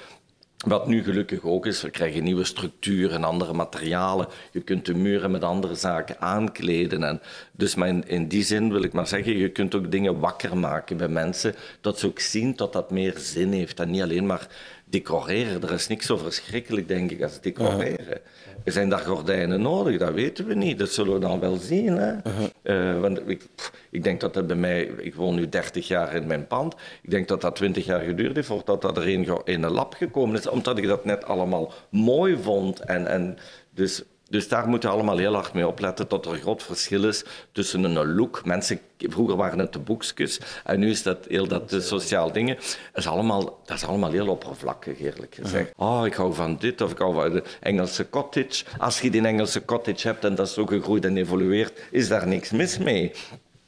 wat 0.65 0.87
nu 0.87 1.03
gelukkig 1.03 1.43
ook 1.43 1.67
is, 1.67 1.83
we 1.83 1.91
krijgen 1.91 2.23
nieuwe 2.23 2.45
structuren 2.45 3.17
en 3.17 3.25
andere 3.25 3.53
materialen. 3.53 4.29
Je 4.51 4.61
kunt 4.61 4.87
de 4.87 4.95
muren 4.95 5.31
met 5.31 5.45
andere 5.45 5.75
zaken 5.75 6.21
aankleden. 6.21 7.03
En 7.05 7.21
dus 7.53 7.75
mijn, 7.75 8.09
in 8.09 8.29
die 8.29 8.43
zin 8.43 8.73
wil 8.73 8.83
ik 8.83 8.93
maar 8.93 9.07
zeggen, 9.07 9.37
je 9.37 9.49
kunt 9.49 9.75
ook 9.75 9.91
dingen 9.91 10.19
wakker 10.19 10.57
maken 10.57 10.97
bij 10.97 11.09
mensen. 11.09 11.55
Dat 11.81 11.99
ze 11.99 12.07
ook 12.07 12.21
zien 12.21 12.57
dat 12.57 12.73
dat 12.73 12.91
meer 12.91 13.15
zin 13.19 13.53
heeft. 13.53 13.81
En 13.81 13.91
niet 13.91 14.03
alleen 14.03 14.27
maar 14.27 14.49
decoreren. 14.85 15.63
Er 15.63 15.73
is 15.73 15.87
niks 15.87 16.07
zo 16.07 16.17
verschrikkelijk, 16.17 16.89
denk 16.89 17.11
ik, 17.11 17.23
als 17.23 17.41
decoreren. 17.41 18.21
Er 18.65 18.73
zijn 18.73 18.89
daar 18.89 18.99
gordijnen 18.99 19.63
nodig, 19.63 19.99
dat 19.99 20.13
weten 20.13 20.47
we 20.47 20.55
niet. 20.55 20.79
Dat 20.79 20.91
zullen 20.91 21.13
we 21.13 21.19
dan 21.19 21.41
wel 21.41 21.57
zien. 21.57 21.97
Hè? 21.97 22.15
Uh, 22.63 23.01
want 23.01 23.21
ik, 23.27 23.47
ik, 23.91 24.05
denk 24.05 24.21
dat 24.21 24.35
dat 24.35 24.47
bij 24.47 24.57
mij... 24.57 24.83
Ik 24.83 25.15
woon 25.15 25.35
nu 25.35 25.49
30 25.49 25.89
jaar 25.89 26.15
in 26.15 26.27
mijn 26.27 26.47
pand. 26.47 26.75
Ik 27.03 27.11
denk 27.11 27.29
dat 27.29 27.41
dat 27.41 27.57
20 27.57 27.85
jaar 27.85 28.01
geduurd 28.01 28.35
heeft 28.35 28.49
voordat 28.49 28.83
dat 28.83 28.97
er 28.97 29.09
in 29.09 29.63
een 29.63 29.71
lab 29.71 29.95
gekomen 29.95 30.39
is. 30.39 30.47
Omdat 30.47 30.79
ik 30.79 30.87
dat 30.87 31.05
net 31.05 31.25
allemaal 31.25 31.73
mooi 31.91 32.37
vond. 32.37 32.81
En, 32.81 33.07
en 33.07 33.37
dus 33.71 34.05
dus 34.29 34.49
daar 34.49 34.69
moeten 34.69 34.89
we 34.89 34.95
allemaal 34.95 35.19
heel 35.19 35.35
hard 35.35 35.53
mee 35.53 35.67
opletten 35.67 36.09
dat 36.09 36.27
er 36.27 36.33
een 36.33 36.41
groot 36.41 36.63
verschil 36.63 37.05
is 37.05 37.25
tussen 37.53 37.85
een 37.85 38.15
look. 38.15 38.45
Mensen, 38.45 38.81
vroeger 38.99 39.37
waren 39.37 39.59
het 39.59 39.73
de 39.73 39.79
boekjes 39.79 40.41
en 40.65 40.79
nu 40.79 40.91
is 40.91 41.03
dat 41.03 41.25
heel 41.29 41.47
dat 41.47 41.71
de 41.71 41.81
sociaal 41.81 42.33
dingen. 42.33 42.55
Dat 42.55 42.65
is 42.95 43.07
allemaal, 43.07 43.61
dat 43.65 43.77
is 43.77 43.85
allemaal 43.85 44.11
heel 44.11 44.29
oppervlakkig, 44.29 45.01
eerlijk 45.01 45.35
gezegd. 45.35 45.73
Oh, 45.77 46.03
ik 46.07 46.15
hou 46.15 46.35
van 46.35 46.57
dit 46.57 46.81
of 46.81 46.91
ik 46.91 46.99
hou 46.99 47.15
van 47.15 47.31
de 47.33 47.43
Engelse 47.61 48.11
cottage. 48.11 48.65
Als 48.79 49.01
je 49.01 49.11
die 49.11 49.27
Engelse 49.27 49.65
cottage 49.65 50.07
hebt 50.07 50.25
en 50.25 50.35
dat 50.35 50.47
is 50.47 50.55
zo 50.55 50.67
gegroeid 50.67 51.05
en 51.05 51.17
evolueert, 51.17 51.81
is 51.91 52.09
daar 52.09 52.27
niks 52.27 52.51
mis 52.51 52.79
mee. 52.79 53.13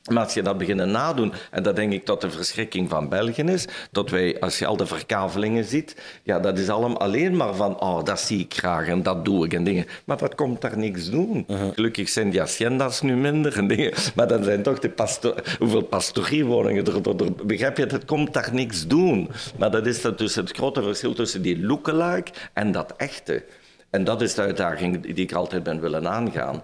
Maar 0.09 0.25
als 0.25 0.35
je 0.35 0.43
dat 0.43 0.59
beginnen 0.59 0.91
nadoen, 0.91 1.33
en 1.51 1.63
dat 1.63 1.77
denk 1.77 1.93
ik 1.93 2.07
dat 2.07 2.21
de 2.21 2.31
verschrikking 2.31 2.91
van 2.91 3.09
België 3.09 3.43
is, 3.43 3.65
dat 3.91 4.11
wij, 4.11 4.41
als 4.41 4.59
je 4.59 4.67
al 4.67 4.77
de 4.77 4.87
verkavelingen 4.87 5.65
ziet, 5.65 5.97
ja, 6.23 6.41
dat 6.41 6.59
is 6.59 6.69
allemaal 6.69 6.99
alleen 6.99 7.37
maar 7.37 7.55
van, 7.55 7.81
oh, 7.81 8.05
dat 8.05 8.21
zie 8.21 8.39
ik 8.39 8.55
graag 8.55 8.87
en 8.87 9.03
dat 9.03 9.25
doe 9.25 9.45
ik 9.45 9.53
en 9.53 9.65
dingen. 9.65 9.87
Maar 10.05 10.17
dat 10.17 10.35
komt 10.35 10.61
daar 10.61 10.79
niks 10.79 11.11
doen. 11.11 11.45
Uh-huh. 11.49 11.69
Gelukkig 11.75 12.09
zijn 12.09 12.31
die 12.31 12.41
haciendas 12.41 13.03
nu 13.03 13.17
minder 13.17 13.59
en 13.59 13.67
dingen, 13.67 13.93
maar 14.15 14.29
dan 14.29 14.45
zijn 14.45 14.63
toch 14.63 14.79
de 14.79 14.91
pasto 14.91 15.35
hoeveel 15.59 15.83
pastoriewoningen 15.83 16.85
er, 16.87 16.95
er, 16.95 17.47
Begrijp 17.47 17.77
je, 17.77 17.87
het 17.87 18.05
komt 18.05 18.33
daar 18.33 18.51
niks 18.53 18.87
doen. 18.87 19.31
Maar 19.59 19.71
dat 19.71 19.87
is 19.87 20.01
dus 20.17 20.35
het 20.35 20.51
grote 20.51 20.83
verschil 20.83 21.15
tussen 21.15 21.43
die 21.43 21.67
lookalike 21.67 22.31
en 22.53 22.73
dat 22.73 22.95
echte. 22.97 23.45
En 23.91 24.05
dat 24.05 24.23
is 24.23 24.35
de 24.35 24.43
uitdaging 24.43 25.15
die 25.15 25.25
ik 25.25 25.33
altijd 25.33 25.63
ben 25.63 25.81
willen 25.81 26.09
aangaan. 26.09 26.63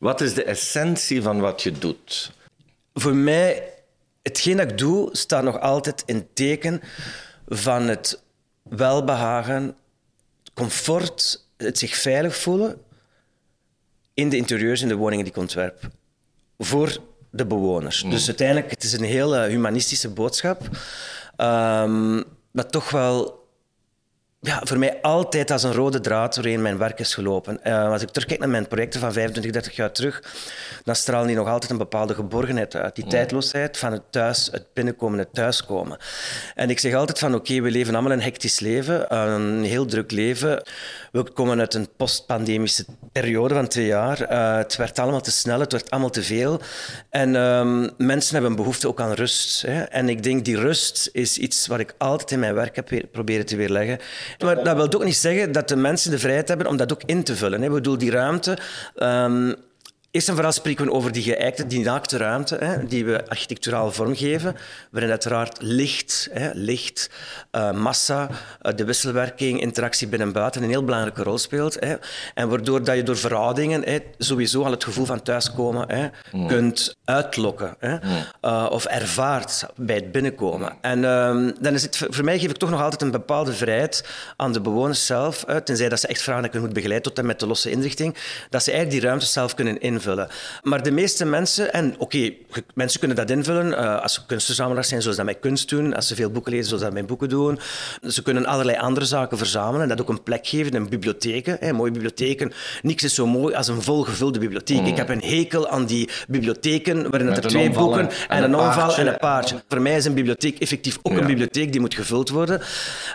Wat 0.00 0.20
is 0.20 0.34
de 0.34 0.44
essentie 0.44 1.22
van 1.22 1.40
wat 1.40 1.62
je 1.62 1.72
doet? 1.72 2.32
Voor 2.94 3.14
mij, 3.14 3.74
hetgeen 4.22 4.56
dat 4.56 4.70
ik 4.70 4.78
doe, 4.78 5.08
staat 5.12 5.42
nog 5.42 5.60
altijd 5.60 6.02
in 6.06 6.28
teken 6.32 6.80
van 7.48 7.88
het 7.88 8.22
welbehagen, 8.62 9.76
comfort, 10.54 11.44
het 11.56 11.78
zich 11.78 11.96
veilig 11.96 12.36
voelen 12.36 12.80
in 14.14 14.28
de 14.28 14.36
interieurs 14.36 14.82
in 14.82 14.88
de 14.88 14.94
woningen 14.94 15.24
die 15.24 15.34
ik 15.34 15.40
ontwerp. 15.40 15.90
Voor 16.58 16.98
de 17.30 17.46
bewoners. 17.46 18.02
Mm. 18.02 18.10
Dus 18.10 18.26
uiteindelijk, 18.26 18.70
het 18.70 18.82
is 18.82 18.92
een 18.92 19.04
heel 19.04 19.42
humanistische 19.42 20.08
boodschap. 20.08 20.60
Um, 21.36 22.24
maar 22.50 22.66
toch 22.70 22.90
wel 22.90 23.39
ja, 24.42 24.60
voor 24.64 24.78
mij 24.78 24.98
altijd 25.02 25.50
als 25.50 25.62
een 25.62 25.72
rode 25.72 26.00
draad 26.00 26.34
doorheen 26.34 26.62
mijn 26.62 26.78
werk 26.78 26.98
is 26.98 27.14
gelopen. 27.14 27.60
Uh, 27.64 27.90
als 27.90 28.02
ik 28.02 28.10
terugkijk 28.10 28.40
naar 28.40 28.48
mijn 28.48 28.68
projecten 28.68 29.00
van 29.00 29.12
25, 29.12 29.52
30 29.52 29.76
jaar 29.76 29.92
terug, 29.92 30.22
dan 30.84 30.94
stralen 30.94 31.26
die 31.26 31.36
nog 31.36 31.48
altijd 31.48 31.70
een 31.70 31.78
bepaalde 31.78 32.14
geborgenheid 32.14 32.76
uit. 32.76 32.94
Die 32.94 33.04
mm. 33.04 33.10
tijdloosheid 33.10 33.78
van 33.78 33.92
het 33.92 34.02
thuis, 34.10 34.48
het 34.52 34.66
binnenkomen, 34.72 35.18
het 35.18 35.34
thuiskomen. 35.34 35.98
En 36.54 36.70
ik 36.70 36.78
zeg 36.78 36.94
altijd 36.94 37.18
van 37.18 37.34
oké, 37.34 37.60
we 37.60 37.70
leven 37.70 37.94
allemaal 37.94 38.12
een 38.12 38.22
hectisch 38.22 38.60
leven, 38.60 39.16
een 39.16 39.64
heel 39.64 39.86
druk 39.86 40.10
leven. 40.10 40.62
We 41.12 41.22
komen 41.22 41.58
uit 41.58 41.74
een 41.74 41.88
postpandemische 41.96 42.84
periode 43.12 43.54
van 43.54 43.68
twee 43.68 43.86
jaar. 43.86 44.32
Uh, 44.32 44.56
het 44.56 44.76
werd 44.76 44.98
allemaal 44.98 45.20
te 45.20 45.30
snel, 45.30 45.60
het 45.60 45.72
werd 45.72 45.90
allemaal 45.90 46.10
te 46.10 46.22
veel. 46.22 46.60
En 47.10 47.34
um, 47.34 47.90
mensen 47.96 48.32
hebben 48.32 48.50
een 48.50 48.56
behoefte 48.56 48.88
ook 48.88 49.00
aan 49.00 49.12
rust. 49.12 49.62
Hè. 49.62 49.82
En 49.82 50.08
ik 50.08 50.22
denk 50.22 50.44
die 50.44 50.58
rust 50.58 51.08
is 51.12 51.38
iets 51.38 51.66
wat 51.66 51.80
ik 51.80 51.94
altijd 51.98 52.30
in 52.30 52.38
mijn 52.38 52.54
werk 52.54 52.76
heb 52.76 52.90
proberen 53.12 53.46
te 53.46 53.56
weerleggen. 53.56 53.98
Maar 54.38 54.64
dat 54.64 54.76
wil 54.76 54.92
ook 54.92 55.04
niet 55.04 55.16
zeggen 55.16 55.52
dat 55.52 55.68
de 55.68 55.76
mensen 55.76 56.10
de 56.10 56.18
vrijheid 56.18 56.48
hebben 56.48 56.66
om 56.66 56.76
dat 56.76 56.92
ook 56.92 57.02
in 57.06 57.22
te 57.22 57.36
vullen. 57.36 57.60
Hè. 57.60 57.66
Ik 57.66 57.72
bedoel, 57.72 57.98
die 57.98 58.10
ruimte... 58.10 58.58
Um, 58.96 59.54
Eerst 60.12 60.28
en 60.28 60.34
vooral 60.34 60.52
spreken 60.52 60.84
we 60.84 60.92
over 60.92 61.12
die 61.12 61.22
geëikte, 61.22 61.66
die 61.66 61.84
naakte 61.84 62.16
ruimte, 62.16 62.56
hè, 62.56 62.86
die 62.86 63.04
we 63.04 63.28
architecturaal 63.28 63.92
vormgeven, 63.92 64.56
waarin 64.90 65.10
uiteraard 65.10 65.56
licht, 65.60 66.28
hè, 66.32 66.50
licht 66.52 67.10
uh, 67.52 67.72
massa, 67.72 68.28
uh, 68.30 68.72
de 68.76 68.84
wisselwerking, 68.84 69.60
interactie 69.60 70.08
binnen 70.08 70.28
en 70.28 70.34
buiten 70.34 70.62
een 70.62 70.68
heel 70.68 70.84
belangrijke 70.84 71.22
rol 71.22 71.38
speelt. 71.38 71.76
Hè. 71.80 71.94
En 72.34 72.48
waardoor 72.48 72.84
dat 72.84 72.96
je 72.96 73.02
door 73.02 73.16
verhoudingen 73.16 73.82
hè, 73.84 73.98
sowieso 74.18 74.62
al 74.62 74.70
het 74.70 74.84
gevoel 74.84 75.04
van 75.04 75.22
thuiskomen 75.22 75.84
hè, 75.92 76.08
mm. 76.32 76.46
kunt 76.46 76.96
uitlokken 77.04 77.74
hè, 77.78 77.94
mm. 77.94 78.00
uh, 78.42 78.66
of 78.70 78.84
ervaart 78.84 79.66
bij 79.76 79.96
het 79.96 80.12
binnenkomen. 80.12 80.76
En 80.80 81.04
ehm, 81.04 81.50
dan 81.60 81.74
is 81.74 81.82
het, 81.82 81.96
voor 82.08 82.24
mij 82.24 82.38
geef 82.38 82.50
ik 82.50 82.56
toch 82.56 82.70
nog 82.70 82.82
altijd 82.82 83.02
een 83.02 83.10
bepaalde 83.10 83.52
vrijheid 83.52 84.08
aan 84.36 84.52
de 84.52 84.60
bewoners 84.60 85.06
zelf, 85.06 85.44
tenzij 85.64 85.88
dat 85.88 86.00
ze 86.00 86.06
echt 86.06 86.22
vragen 86.22 86.42
dat 86.42 86.54
ik 86.54 86.60
moet 86.60 86.72
begeleiden 86.72 87.08
tot 87.08 87.18
en 87.18 87.26
met 87.26 87.40
de 87.40 87.46
losse 87.46 87.70
inrichting, 87.70 88.16
dat 88.48 88.62
ze 88.62 88.70
eigenlijk 88.70 89.00
die 89.00 89.08
ruimte 89.08 89.26
zelf 89.26 89.54
kunnen 89.54 89.80
invullen 89.80 89.98
invullen. 90.00 90.28
Maar 90.62 90.82
de 90.82 90.90
meeste 90.90 91.24
mensen, 91.24 91.72
en 91.72 91.94
oké, 91.98 92.32
mensen 92.74 92.98
kunnen 92.98 93.16
dat 93.16 93.30
invullen 93.30 93.66
uh, 93.66 94.02
als 94.02 94.14
ze 94.14 94.26
kunstverzamelaars 94.26 94.88
zijn, 94.88 95.02
zoals 95.02 95.16
dat 95.16 95.26
met 95.26 95.38
kunst 95.40 95.68
doen, 95.68 95.94
als 95.94 96.06
ze 96.06 96.14
veel 96.14 96.30
boeken 96.30 96.52
lezen, 96.52 96.66
zoals 96.66 96.82
dat 96.82 96.92
met 96.92 97.06
boeken 97.06 97.28
doen. 97.28 97.58
Ze 98.06 98.22
kunnen 98.22 98.46
allerlei 98.46 98.78
andere 98.78 99.06
zaken 99.06 99.38
verzamelen 99.38 99.82
en 99.82 99.88
dat 99.88 100.00
ook 100.00 100.08
een 100.08 100.22
plek 100.22 100.46
geven 100.46 100.72
in 100.72 100.88
bibliotheken. 100.88 101.56
Hè, 101.60 101.72
mooie 101.72 101.90
bibliotheken. 101.90 102.52
Niks 102.82 103.02
is 103.02 103.14
zo 103.14 103.26
mooi 103.26 103.54
als 103.54 103.68
een 103.68 103.82
volgevulde 103.82 104.38
bibliotheek. 104.38 104.86
Ik 104.86 104.96
heb 104.96 105.08
een 105.08 105.22
hekel 105.22 105.68
aan 105.68 105.86
die 105.86 106.08
bibliotheken 106.28 107.10
waarin 107.10 107.28
er 107.28 107.40
twee 107.40 107.70
boeken 107.70 108.10
en, 108.28 108.42
een 108.42 108.54
omval 108.54 108.96
en 108.96 109.06
een 109.06 109.18
paardje. 109.18 109.62
Voor 109.68 109.80
mij 109.80 109.96
is 109.96 110.04
een 110.04 110.14
bibliotheek 110.14 110.58
effectief 110.58 110.98
ook 111.02 111.16
een 111.16 111.26
bibliotheek 111.26 111.72
die 111.72 111.80
moet 111.80 111.94
gevuld 111.94 112.28
worden. 112.28 112.60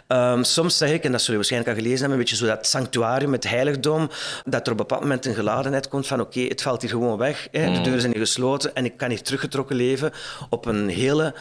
Um, 0.07 0.43
soms 0.43 0.77
zeg 0.77 0.91
ik, 0.91 1.03
en 1.03 1.11
dat 1.11 1.21
zul 1.21 1.29
je 1.29 1.35
waarschijnlijk 1.35 1.71
al 1.71 1.83
gelezen 1.83 1.99
hebben, 1.99 2.17
een 2.17 2.23
beetje 2.25 2.45
zo 2.45 2.55
dat 2.55 2.67
sanctuarium, 2.67 3.31
het 3.31 3.49
heiligdom, 3.49 4.09
dat 4.45 4.53
er 4.53 4.59
op 4.59 4.67
een 4.67 4.75
bepaald 4.75 5.01
moment 5.01 5.25
een 5.25 5.33
geladenheid 5.33 5.87
komt 5.87 6.07
van 6.07 6.21
oké, 6.21 6.39
het 6.39 6.61
valt 6.61 6.74
valt 6.75 6.91
hier 6.91 7.01
gewoon 7.01 7.17
weg. 7.17 7.47
Hè. 7.51 7.63
De 7.63 7.77
mm. 7.77 7.83
deuren 7.83 8.01
zijn 8.01 8.13
hier 8.13 8.21
gesloten 8.21 8.75
en 8.75 8.85
ik 8.85 8.97
kan 8.97 9.09
hier 9.09 9.21
teruggetrokken 9.21 9.75
leven 9.75 10.11
op 10.49 10.65
een 10.65 10.89
hele 10.89 11.35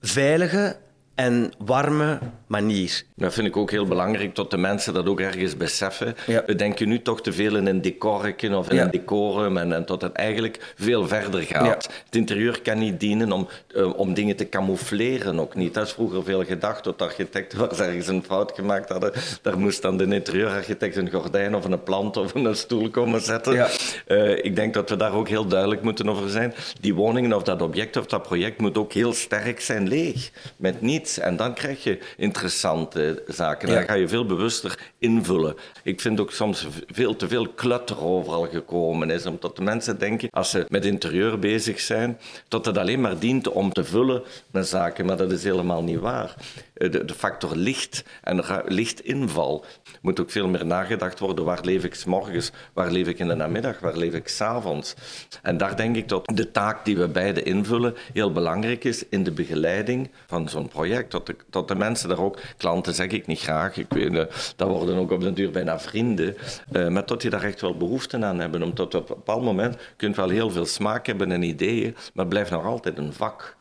veilige 0.00 0.76
en 1.14 1.52
warme 1.58 2.18
manier. 2.46 3.02
Dat 3.16 3.34
vind 3.34 3.46
ik 3.46 3.56
ook 3.56 3.70
heel 3.70 3.86
belangrijk, 3.86 4.34
dat 4.34 4.50
de 4.50 4.56
mensen 4.56 4.94
dat 4.94 5.06
ook 5.06 5.20
ergens 5.20 5.56
beseffen. 5.56 6.16
We 6.46 6.54
denken 6.54 6.88
nu 6.88 7.02
toch 7.02 7.22
te 7.22 7.32
veel 7.32 7.56
in 7.56 7.66
een 7.66 7.82
decorretje 7.82 8.56
of 8.56 8.70
in 8.70 8.78
een 8.78 8.90
decorum 8.90 9.56
en, 9.56 9.72
en 9.72 9.84
tot 9.84 10.02
het 10.02 10.12
eigenlijk 10.12 10.74
veel 10.76 11.08
verder 11.08 11.42
gaat. 11.42 11.88
Het 12.04 12.14
interieur 12.14 12.60
kan 12.62 12.78
niet 12.78 13.00
dienen 13.00 13.32
om, 13.32 13.48
uh, 13.76 13.98
om 13.98 14.14
dingen 14.14 14.36
te 14.36 14.48
camoufleren, 14.48 15.40
ook 15.40 15.54
niet. 15.54 15.74
Dat 15.74 15.86
is 15.86 15.92
vroeger 15.92 16.24
veel 16.24 16.44
gedacht, 16.44 16.82
tot 16.82 17.02
architecten 17.02 17.76
ze 17.76 17.84
ergens 17.84 18.06
een 18.06 18.24
fout 18.26 18.52
gemaakt 18.54 18.88
hadden. 18.88 19.12
Daar 19.42 19.58
moest 19.58 19.82
dan 19.82 19.96
de 19.96 20.06
interieurarchitect 20.06 20.96
een 20.96 21.10
gordijn 21.10 21.54
of 21.54 21.64
een 21.64 21.82
plant 21.82 22.16
of 22.16 22.34
een 22.34 22.56
stoel 22.56 22.90
komen 22.90 23.20
zetten. 23.20 23.68
Uh, 24.06 24.44
ik 24.44 24.56
denk 24.56 24.74
dat 24.74 24.90
we 24.90 24.96
daar 24.96 25.14
ook 25.14 25.28
heel 25.28 25.46
duidelijk 25.46 25.82
moeten 25.82 26.08
over 26.08 26.30
zijn. 26.30 26.54
Die 26.80 26.94
woningen 26.94 27.32
of 27.32 27.42
dat 27.42 27.62
object 27.62 27.96
of 27.96 28.06
dat 28.06 28.22
project 28.22 28.60
moet 28.60 28.78
ook 28.78 28.92
heel 28.92 29.12
sterk 29.12 29.60
zijn 29.60 29.88
leeg, 29.88 30.30
met 30.56 30.80
niets. 31.04 31.18
En 31.18 31.36
dan 31.36 31.54
krijg 31.54 31.82
je 31.82 31.98
interessante 32.16 33.22
zaken. 33.26 33.68
Dan 33.68 33.82
ga 33.82 33.94
je 33.94 34.08
veel 34.08 34.26
bewuster 34.26 34.78
invullen. 34.98 35.56
Ik 35.82 36.00
vind 36.00 36.20
ook 36.20 36.32
soms 36.32 36.66
veel 36.86 37.16
te 37.16 37.28
veel 37.28 37.48
klutter 37.48 38.04
overal 38.04 38.46
gekomen 38.46 39.10
is, 39.10 39.26
omdat 39.26 39.56
de 39.56 39.62
mensen 39.62 39.98
denken, 39.98 40.28
als 40.30 40.50
ze 40.50 40.64
met 40.68 40.84
interieur 40.84 41.38
bezig 41.38 41.80
zijn, 41.80 42.18
dat 42.48 42.66
het 42.66 42.78
alleen 42.78 43.00
maar 43.00 43.18
dient 43.18 43.48
om 43.48 43.72
te 43.72 43.84
vullen 43.84 44.22
met 44.50 44.66
zaken. 44.66 45.06
Maar 45.06 45.16
dat 45.16 45.32
is 45.32 45.44
helemaal 45.44 45.82
niet 45.82 46.00
waar. 46.00 46.34
Eh, 46.74 46.90
de, 46.90 47.14
factor 47.16 47.56
licht 47.56 48.04
en 48.22 48.44
lichtinval 48.66 49.64
moet 50.02 50.20
ook 50.20 50.30
veel 50.30 50.48
meer 50.48 50.66
nagedacht 50.66 51.18
worden. 51.18 51.44
Waar 51.44 51.60
leef 51.62 51.84
ik 51.84 52.04
morgens? 52.06 52.52
Waar 52.72 52.90
leef 52.90 53.06
ik 53.06 53.18
in 53.18 53.28
de 53.28 53.34
namiddag? 53.34 53.80
Waar 53.80 53.96
leef 53.96 54.14
ik 54.14 54.28
s'avonds? 54.28 54.94
En 55.42 55.56
daar 55.56 55.76
denk 55.76 55.96
ik 55.96 56.08
dat 56.08 56.30
de 56.34 56.50
taak 56.50 56.84
die 56.84 56.96
we 56.96 57.08
beide 57.08 57.42
invullen 57.42 57.94
heel 58.12 58.32
belangrijk 58.32 58.84
is 58.84 59.08
in 59.08 59.24
de 59.24 59.30
begeleiding 59.30 60.10
van 60.26 60.48
zo'n 60.48 60.68
project. 60.68 61.10
Dat 61.10 61.26
de, 61.26 61.64
de 61.66 61.74
mensen 61.74 62.08
daar 62.08 62.20
ook, 62.20 62.38
klanten 62.56 62.94
zeg 62.94 63.08
ik 63.08 63.26
niet 63.26 63.40
graag, 63.40 63.76
ik 63.76 63.86
weet, 63.88 64.12
uh, 64.12 64.24
dat 64.56 64.68
worden 64.68 64.96
ook 64.96 65.10
op 65.10 65.20
den 65.20 65.34
duur 65.34 65.50
bijna 65.50 65.80
vrienden, 65.80 66.36
uh, 66.72 66.88
maar 66.88 67.06
dat 67.06 67.20
die 67.20 67.30
daar 67.30 67.42
echt 67.42 67.60
wel 67.60 67.76
behoefte 67.76 68.24
aan 68.24 68.38
hebben. 68.38 68.62
Omdat 68.62 68.94
op 68.94 69.10
een 69.10 69.16
bepaald 69.16 69.42
moment 69.42 69.76
kunt 69.96 70.16
wel 70.16 70.28
heel 70.28 70.50
veel 70.50 70.66
smaak 70.66 71.06
hebben 71.06 71.32
en 71.32 71.42
ideeën, 71.42 71.92
maar 71.92 72.24
het 72.24 72.28
blijft 72.28 72.50
nog 72.50 72.64
altijd 72.64 72.98
een 72.98 73.12
vak. 73.12 73.56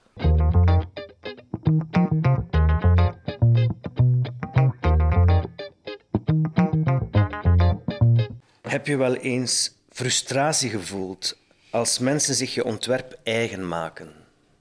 Heb 8.73 8.87
je 8.87 8.97
wel 8.97 9.15
eens 9.15 9.71
frustratie 9.89 10.69
gevoeld 10.69 11.37
als 11.69 11.99
mensen 11.99 12.35
zich 12.35 12.53
je 12.53 12.63
ontwerp 12.63 13.19
eigen 13.23 13.67
maken? 13.67 14.13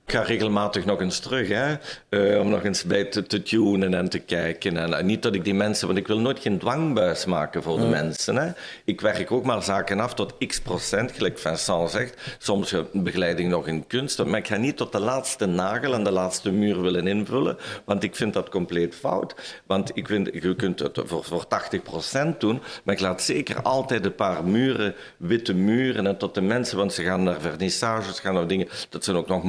Ik 0.06 0.18
ga 0.18 0.22
regelmatig 0.22 0.84
nog 0.84 1.00
eens 1.00 1.18
terug, 1.18 1.48
hè, 1.48 1.74
uh, 2.08 2.40
om 2.40 2.48
nog 2.48 2.64
eens 2.64 2.84
bij 2.84 3.04
te, 3.04 3.22
te, 3.22 3.42
tunen 3.42 3.94
en 3.94 4.08
te 4.08 4.18
kijken. 4.18 4.76
En, 4.76 5.06
niet 5.06 5.22
dat 5.22 5.34
ik 5.34 5.44
die 5.44 5.54
mensen, 5.54 5.86
want 5.86 5.98
ik 5.98 6.06
wil 6.06 6.18
nooit 6.18 6.38
geen 6.38 6.58
dwangbuis 6.58 7.24
maken 7.24 7.62
voor 7.62 7.78
de 7.78 7.86
mensen. 7.86 8.36
Hè. 8.36 8.50
Ik 8.84 9.00
werk 9.00 9.32
ook 9.32 9.44
maar 9.44 9.62
zaken 9.62 10.00
af 10.00 10.14
tot 10.14 10.34
x 10.46 10.60
procent, 10.60 11.12
gelijk 11.12 11.38
Vincent 11.38 11.90
zegt. 11.90 12.36
Soms 12.38 12.74
begeleiding 12.92 13.50
nog 13.50 13.66
in 13.66 13.86
kunst, 13.86 14.24
maar 14.24 14.38
ik 14.38 14.46
ga 14.46 14.56
niet 14.56 14.76
tot 14.76 14.92
de 14.92 15.00
laatste 15.00 15.46
nagel 15.46 15.94
en 15.94 16.04
de 16.04 16.10
laatste 16.10 16.50
muur 16.50 16.82
willen 16.82 17.06
invullen, 17.06 17.56
want 17.84 18.02
ik 18.02 18.16
vind 18.16 18.32
dat 18.32 18.48
compleet 18.48 18.94
fout. 18.94 19.34
Want 19.66 19.90
ik 19.94 20.06
vind, 20.06 20.28
je 20.32 20.54
kunt 20.56 20.78
het 20.78 21.00
voor, 21.04 21.24
voor 21.24 21.46
80 21.46 21.82
procent 21.82 22.40
doen, 22.40 22.62
maar 22.84 22.94
ik 22.94 23.00
laat 23.00 23.22
zeker 23.22 23.62
altijd 23.62 24.04
een 24.04 24.14
paar 24.14 24.44
muren, 24.44 24.94
witte 25.16 25.54
muren, 25.54 26.06
en 26.06 26.18
tot 26.18 26.34
de 26.34 26.40
mensen, 26.40 26.76
want 26.76 26.92
ze 26.92 27.02
gaan 27.02 27.22
naar 27.22 27.40
vernissages, 27.40 28.20
gaan 28.20 28.34
naar 28.34 28.46
dingen, 28.46 28.68
dat 28.88 29.04
zijn 29.04 29.16
ook 29.16 29.28
nog 29.28 29.42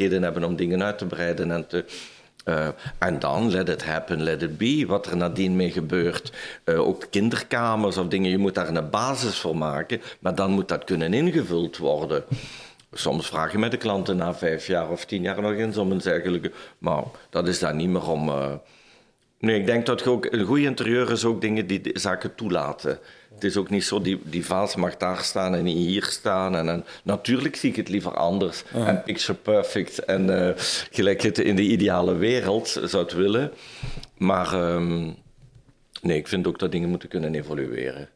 mogelijkheden 0.00 0.22
hebben 0.22 0.44
om 0.44 0.56
dingen 0.56 0.82
uit 0.82 0.98
te 0.98 1.06
breiden 1.06 1.50
en 1.50 1.66
te. 1.66 1.84
Uh, 2.44 2.68
en 2.98 3.18
dan, 3.18 3.50
let 3.50 3.68
it 3.68 3.84
happen, 3.84 4.22
let 4.22 4.42
it 4.42 4.58
be, 4.58 4.84
wat 4.86 5.06
er 5.06 5.16
nadien 5.16 5.56
mee 5.56 5.70
gebeurt. 5.70 6.32
Uh, 6.64 6.80
ook 6.80 7.06
kinderkamers 7.10 7.96
of 7.96 8.08
dingen, 8.08 8.30
je 8.30 8.38
moet 8.38 8.54
daar 8.54 8.68
een 8.68 8.90
basis 8.90 9.38
voor 9.38 9.56
maken, 9.56 10.00
maar 10.20 10.34
dan 10.34 10.50
moet 10.50 10.68
dat 10.68 10.84
kunnen 10.84 11.14
ingevuld 11.14 11.76
worden. 11.76 12.24
Soms 12.92 13.26
vraag 13.26 13.52
je 13.52 13.58
met 13.58 13.70
de 13.70 13.76
klanten 13.76 14.16
na 14.16 14.34
vijf 14.34 14.66
jaar 14.66 14.90
of 14.90 15.04
tien 15.04 15.22
jaar 15.22 15.42
nog 15.42 15.52
eens 15.52 15.76
om 15.76 15.92
een. 15.92 16.52
Maar 16.78 17.04
dat 17.30 17.48
is 17.48 17.58
daar 17.58 17.74
niet 17.74 17.88
meer 17.88 18.08
om. 18.08 18.28
Uh... 18.28 18.52
Nee, 19.38 19.58
ik 19.58 19.66
denk 19.66 19.86
dat 19.86 20.06
ook, 20.06 20.26
een 20.30 20.44
goede 20.44 20.64
interieur 20.64 21.10
is 21.10 21.24
ook 21.24 21.40
dingen 21.40 21.66
die 21.66 21.90
zaken 21.92 22.34
toelaten. 22.34 22.98
Het 23.40 23.50
is 23.50 23.56
ook 23.56 23.70
niet 23.70 23.84
zo, 23.84 24.00
die, 24.00 24.20
die 24.24 24.46
vaas 24.46 24.74
mag 24.74 24.96
daar 24.96 25.18
staan 25.18 25.54
en 25.54 25.64
hier 25.64 26.04
staan. 26.04 26.56
En, 26.56 26.68
en 26.68 26.84
natuurlijk 27.02 27.56
zie 27.56 27.70
ik 27.70 27.76
het 27.76 27.88
liever 27.88 28.14
anders. 28.14 28.62
En 28.72 29.02
picture 29.02 29.38
perfect. 29.38 29.98
En 29.98 30.30
uh, 30.30 30.50
gelijk 30.90 31.22
het 31.22 31.38
in 31.38 31.56
de 31.56 31.62
ideale 31.62 32.14
wereld 32.14 32.68
zou 32.84 33.02
het 33.02 33.12
willen. 33.12 33.52
Maar 34.16 34.72
um, 34.74 35.16
nee, 36.02 36.18
ik 36.18 36.28
vind 36.28 36.46
ook 36.46 36.58
dat 36.58 36.72
dingen 36.72 36.88
moeten 36.88 37.08
kunnen 37.08 37.34
evolueren. 37.34 38.08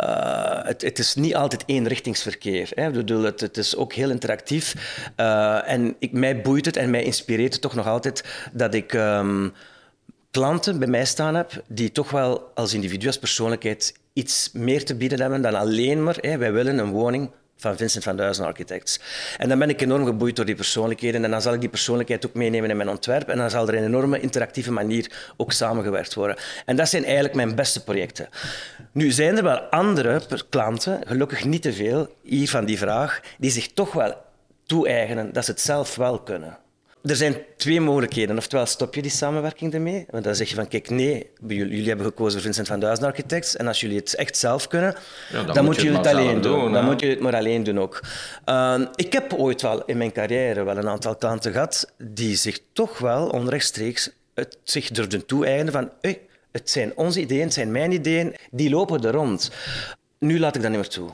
Uh, 0.00 0.64
het, 0.64 0.82
het, 0.82 0.98
is 0.98 1.14
niet 1.14 1.34
altijd 1.34 1.62
eenrichtingsverkeer. 1.66 2.70
Hè. 2.74 2.86
Ik 2.86 2.92
bedoel, 2.92 3.22
het, 3.22 3.40
het, 3.40 3.56
is 3.56 3.76
ook 3.76 3.92
heel 3.92 4.10
interactief. 4.10 4.74
Uh, 5.16 5.70
en 5.70 5.96
ik, 5.98 6.12
mij 6.12 6.40
boeit 6.42 6.64
het 6.64 6.76
en 6.76 6.90
mij 6.90 7.02
inspireert 7.02 7.52
het 7.52 7.62
toch 7.62 7.74
nog 7.74 7.86
altijd 7.86 8.24
dat 8.52 8.74
ik 8.74 8.92
um, 8.92 9.52
klanten 10.30 10.78
bij 10.78 10.88
mij 10.88 11.04
staan 11.04 11.34
heb 11.34 11.62
die 11.66 11.92
toch 11.92 12.10
wel 12.10 12.50
als 12.54 12.74
individu, 12.74 13.06
als 13.06 13.18
persoonlijkheid 13.18 13.94
iets 14.14 14.50
meer 14.52 14.84
te 14.84 14.94
bieden 14.94 15.20
hebben 15.20 15.42
dan 15.42 15.54
alleen 15.54 16.02
maar 16.02 16.18
wij 16.20 16.52
willen 16.52 16.78
een 16.78 16.90
woning 16.90 17.30
van 17.56 17.76
Vincent 17.76 18.04
van 18.04 18.16
Duizen 18.16 18.44
Architects. 18.44 19.00
En 19.36 19.48
dan 19.48 19.58
ben 19.58 19.68
ik 19.68 19.80
enorm 19.80 20.04
geboeid 20.04 20.36
door 20.36 20.44
die 20.44 20.54
persoonlijkheden 20.54 21.24
en 21.24 21.30
dan 21.30 21.42
zal 21.42 21.52
ik 21.52 21.60
die 21.60 21.68
persoonlijkheid 21.68 22.26
ook 22.26 22.34
meenemen 22.34 22.70
in 22.70 22.76
mijn 22.76 22.88
ontwerp 22.88 23.28
en 23.28 23.38
dan 23.38 23.50
zal 23.50 23.68
er 23.68 23.74
in 23.74 23.82
een 23.82 23.88
enorme 23.88 24.20
interactieve 24.20 24.72
manier 24.72 25.32
ook 25.36 25.52
samengewerkt 25.52 26.14
worden. 26.14 26.36
En 26.64 26.76
dat 26.76 26.88
zijn 26.88 27.04
eigenlijk 27.04 27.34
mijn 27.34 27.54
beste 27.54 27.84
projecten. 27.84 28.28
Nu 28.92 29.10
zijn 29.10 29.36
er 29.36 29.42
wel 29.42 29.60
andere 29.60 30.20
klanten, 30.48 31.00
gelukkig 31.06 31.44
niet 31.44 31.62
te 31.62 31.72
veel, 31.72 32.14
hier 32.22 32.48
van 32.48 32.64
die 32.64 32.78
vraag, 32.78 33.20
die 33.38 33.50
zich 33.50 33.72
toch 33.72 33.92
wel 33.92 34.14
toe-eigenen 34.66 35.32
dat 35.32 35.44
ze 35.44 35.50
het 35.50 35.60
zelf 35.60 35.96
wel 35.96 36.22
kunnen 36.22 36.58
er 37.04 37.16
zijn 37.16 37.36
twee 37.56 37.80
mogelijkheden. 37.80 38.36
Oftewel 38.36 38.66
stop 38.66 38.94
je 38.94 39.02
die 39.02 39.10
samenwerking 39.10 39.74
ermee, 39.74 40.06
want 40.10 40.24
dan 40.24 40.34
zeg 40.34 40.48
je 40.48 40.54
van 40.54 40.68
kijk, 40.68 40.90
nee, 40.90 41.30
jullie 41.46 41.88
hebben 41.88 42.06
gekozen 42.06 42.32
voor 42.32 42.40
Vincent 42.40 42.66
van 42.66 42.80
Duizen 42.80 43.04
Architects 43.04 43.56
en 43.56 43.66
als 43.66 43.80
jullie 43.80 43.96
het 43.96 44.14
echt 44.14 44.36
zelf 44.36 44.68
kunnen, 44.68 44.94
dan, 45.52 45.64
moet 45.64 45.80
je 45.80 45.92
het, 45.92 46.06
alleen 46.06 46.40
doen. 46.40 46.72
dan 46.72 46.84
moet 46.84 47.00
je 47.00 47.06
het 47.06 47.20
maar 47.20 47.34
alleen 47.34 47.62
doen 47.62 47.80
ook. 47.80 48.00
Ehm, 48.44 48.86
ik 48.94 49.12
heb 49.12 49.32
ooit 49.32 49.62
wel 49.62 49.84
in 49.84 49.96
mijn 49.96 50.12
carrière 50.12 50.64
wel 50.64 50.76
een 50.76 50.88
aantal 50.88 51.16
klanten 51.16 51.52
gehad 51.52 51.92
die 51.98 52.36
zich 52.36 52.58
toch 52.72 52.98
wel 52.98 53.28
onrechtstreeks 53.28 54.10
het 54.34 54.58
zich 54.62 54.90
durfden 54.90 55.26
toe-eigenen 55.26 55.72
van 55.72 55.90
hey, 56.00 56.20
het 56.52 56.70
zijn 56.70 56.92
onze 56.96 57.20
ideeën, 57.20 57.42
het 57.42 57.52
zijn 57.52 57.72
mijn 57.72 57.92
ideeën, 57.92 58.34
die 58.50 58.70
lopen 58.70 59.02
er 59.02 59.12
rond. 59.12 59.50
Nu 60.18 60.38
laat 60.38 60.56
ik 60.56 60.62
dat 60.62 60.70
niet 60.70 60.80
meer 60.80 60.88
toe. 60.88 61.10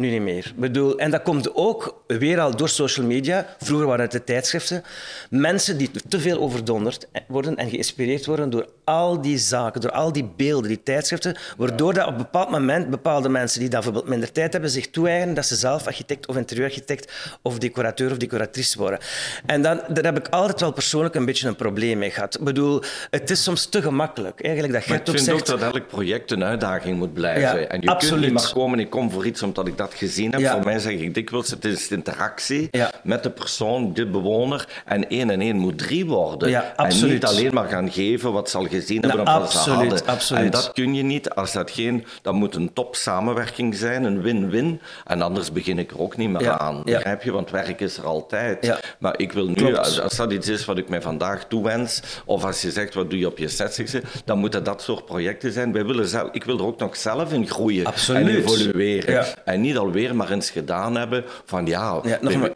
Nu 0.00 0.10
niet 0.10 0.22
meer. 0.22 0.52
Bedoel, 0.56 0.98
en 0.98 1.10
dat 1.10 1.22
komt 1.22 1.54
ook 1.54 2.02
weer 2.06 2.40
al 2.40 2.56
door 2.56 2.68
social 2.68 3.06
media. 3.06 3.46
Vroeger 3.58 3.86
waren 3.86 4.02
het 4.02 4.12
de 4.12 4.24
tijdschriften. 4.24 4.82
Mensen 5.30 5.78
die 5.78 5.90
te 6.08 6.20
veel 6.20 6.40
overdonderd 6.40 7.08
worden 7.28 7.56
en 7.56 7.68
geïnspireerd 7.68 8.26
worden 8.26 8.50
door 8.50 8.66
al 8.84 9.20
die 9.20 9.38
zaken, 9.38 9.80
door 9.80 9.90
al 9.90 10.12
die 10.12 10.30
beelden, 10.36 10.68
die 10.68 10.82
tijdschriften, 10.82 11.36
waardoor 11.56 11.94
dat 11.94 12.06
op 12.06 12.12
een 12.12 12.16
bepaald 12.18 12.50
moment 12.50 12.90
bepaalde 12.90 13.28
mensen 13.28 13.60
die 13.60 13.68
dan 13.68 13.80
bijvoorbeeld 13.80 14.10
minder 14.10 14.32
tijd 14.32 14.52
hebben, 14.52 14.70
zich 14.70 14.90
toe-eigenen 14.90 15.34
dat 15.34 15.46
ze 15.46 15.56
zelf 15.56 15.86
architect 15.86 16.26
of 16.26 16.36
interieurarchitect 16.36 17.12
of 17.42 17.58
decorateur 17.58 18.10
of 18.10 18.16
decoratrice 18.16 18.78
worden. 18.78 18.98
En 19.46 19.62
dan, 19.62 19.80
daar 19.88 20.04
heb 20.04 20.18
ik 20.18 20.28
altijd 20.28 20.60
wel 20.60 20.72
persoonlijk 20.72 21.14
een 21.14 21.24
beetje 21.24 21.48
een 21.48 21.56
probleem 21.56 21.98
mee 21.98 22.10
gehad. 22.10 22.34
Ik 22.34 22.44
bedoel, 22.44 22.82
het 23.10 23.30
is 23.30 23.42
soms 23.42 23.66
te 23.66 23.82
gemakkelijk. 23.82 24.40
Eigenlijk 24.40 24.74
dat 24.74 24.82
zegt... 24.82 25.08
Ik 25.08 25.18
vind 25.18 25.30
ook 25.30 25.46
dat 25.46 25.62
elk 25.74 25.88
project 25.88 26.30
een 26.30 26.44
uitdaging 26.44 26.98
moet 26.98 27.12
blijven. 27.12 27.60
Ja, 27.60 27.66
en 27.66 27.80
je 27.80 27.88
absoluut. 27.88 28.20
kunt 28.20 28.32
niet 28.32 28.42
maar 28.42 28.52
komen, 28.52 28.78
ik 28.78 28.90
kom 28.90 29.10
voor 29.10 29.26
iets 29.26 29.42
omdat 29.42 29.66
ik 29.66 29.76
dat 29.76 29.89
gezien 29.94 30.30
heb. 30.30 30.40
Ja. 30.40 30.52
Voor 30.52 30.64
mij 30.64 30.78
zeg 30.78 30.92
ik 30.92 31.14
dikwijls, 31.14 31.50
het 31.50 31.64
is 31.64 31.88
interactie 31.88 32.68
Ja. 32.70 32.90
met 33.02 33.22
de 33.22 33.30
persoon, 33.30 33.92
de 33.94 34.06
bewoner. 34.06 34.68
En 34.84 35.08
één 35.08 35.30
en 35.30 35.40
één 35.40 35.56
moet 35.56 35.78
drie 35.78 36.06
worden. 36.06 36.48
Ja, 36.50 36.72
en 36.76 37.08
niet 37.08 37.24
alleen 37.24 37.54
maar 37.54 37.68
gaan 37.68 37.92
geven 37.92 38.32
wat 38.32 38.50
ze 38.50 38.56
al 38.58 38.66
gezien 38.66 39.00
hebben 39.02 39.24
Nou, 39.24 39.36
of 39.36 39.42
wat 39.42 39.52
ze 39.52 39.58
absoluut, 39.58 39.90
hadden. 39.90 40.06
absoluut. 40.06 40.42
En 40.44 40.50
dat 40.50 40.72
kun 40.72 40.94
je 40.94 41.02
niet 41.02 41.30
als 41.30 41.52
dat 41.52 41.70
geen... 41.70 42.04
Dat 42.22 42.34
moet 42.34 42.54
een 42.54 42.72
top 42.72 42.96
samenwerking 42.96 43.74
zijn, 43.74 44.04
een 44.04 44.20
win-win. 44.22 44.80
En 45.06 45.22
anders 45.22 45.52
begin 45.52 45.78
ik 45.78 45.90
er 45.90 46.00
ook 46.00 46.16
niet 46.16 46.30
meer 46.30 46.50
aan. 46.50 46.82
Begrijp 46.84 47.22
je? 47.22 47.32
Want 47.32 47.50
werk 47.50 47.80
is 47.80 47.96
er 47.96 48.04
altijd. 48.06 48.78
Maar 48.98 49.14
ik 49.18 49.32
wil 49.32 49.46
nu, 49.46 49.54
Klopt. 49.54 50.00
als, 50.00 50.16
dat 50.16 50.32
iets 50.32 50.48
is 50.48 50.64
wat 50.64 50.78
ik 50.78 50.88
mij 50.88 51.02
vandaag 51.02 51.44
toewens, 51.46 52.02
of 52.24 52.44
als 52.44 52.62
je 52.62 52.70
zegt 52.70 52.94
wat 52.94 53.10
doe 53.10 53.18
je 53.18 53.26
op 53.26 53.38
je 53.38 53.48
60ste, 53.50 54.22
dan 54.24 54.38
moeten 54.38 54.64
dat 54.64 54.82
soort 54.82 55.04
projecten 55.04 55.52
zijn. 55.52 55.72
Wij 55.72 55.84
willen 55.86 56.06
zelf, 56.08 56.28
ik 56.32 56.44
wil 56.44 56.58
er 56.58 56.64
ook 56.64 56.78
nog 56.78 56.96
zelf 56.96 57.32
in 57.32 57.46
groeien 57.48 57.86
Absoluut. 57.86 58.28
en 58.28 58.34
evolueren. 58.36 59.24
En 59.44 59.60
niet 59.60 59.76
alweer 59.80 60.16
maar 60.16 60.30
eens 60.30 60.50
gedaan 60.50 60.96
hebben 60.96 61.24
van 61.44 61.66
ja, 61.66 62.00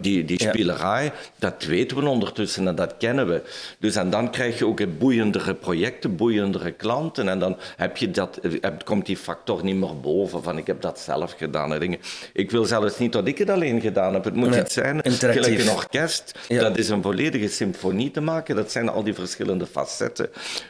die, 0.01 0.25
die 0.25 0.43
Ja. 0.43 0.49
spielerij, 0.49 1.13
dat 1.39 1.65
weten 1.65 1.97
we 1.97 2.09
ondertussen 2.09 2.69
en 2.69 2.75
dat 2.75 2.95
kennen 2.99 3.29
we. 3.29 3.43
Dus 3.79 3.97
en 3.97 4.11
dan 4.11 4.31
krijg 4.31 4.59
je 4.59 4.67
ook 4.67 4.99
boeiendere 4.99 5.55
projecten, 5.55 6.17
boeiendere 6.17 6.71
klanten 6.73 7.29
en 7.29 7.39
dan 7.39 7.57
heb 7.77 7.97
je 7.97 8.11
dat, 8.11 8.39
heb- 8.61 8.85
komt 8.85 9.07
die 9.07 9.17
factor 9.17 9.65
niet 9.65 9.77
meer 9.77 10.01
boven 10.01 10.43
van 10.43 10.59
ik 10.59 10.67
heb 10.67 10.81
dat 10.81 10.99
zelf 11.01 11.35
gedaan. 11.39 11.73
En 11.75 11.81
dingen. 11.81 11.99
Ik 12.33 12.51
wil 12.51 12.65
zelfs 12.65 12.99
niet 12.99 13.13
dat 13.13 13.27
ik 13.27 13.39
het 13.39 13.51
alleen 13.51 13.81
gedaan 13.81 14.15
heb. 14.15 14.25
Het 14.25 14.35
moet 14.35 14.51
Nee, 14.51 14.61
iets 14.61 14.75
zijn, 14.75 15.01
interactief. 15.03 15.45
gelijk 15.45 15.61
een 15.69 15.71
orkest, 15.77 16.39
dat 16.49 16.79
is 16.79 16.89
een 16.89 17.03
volledige 17.03 17.49
symfonie 17.49 18.11
te 18.11 18.21
maken. 18.21 18.57
Dat 18.57 18.73
zijn 18.73 18.89
al 18.89 19.03
die 19.03 19.15
verschillende 19.15 19.67
facetten. 19.67 20.29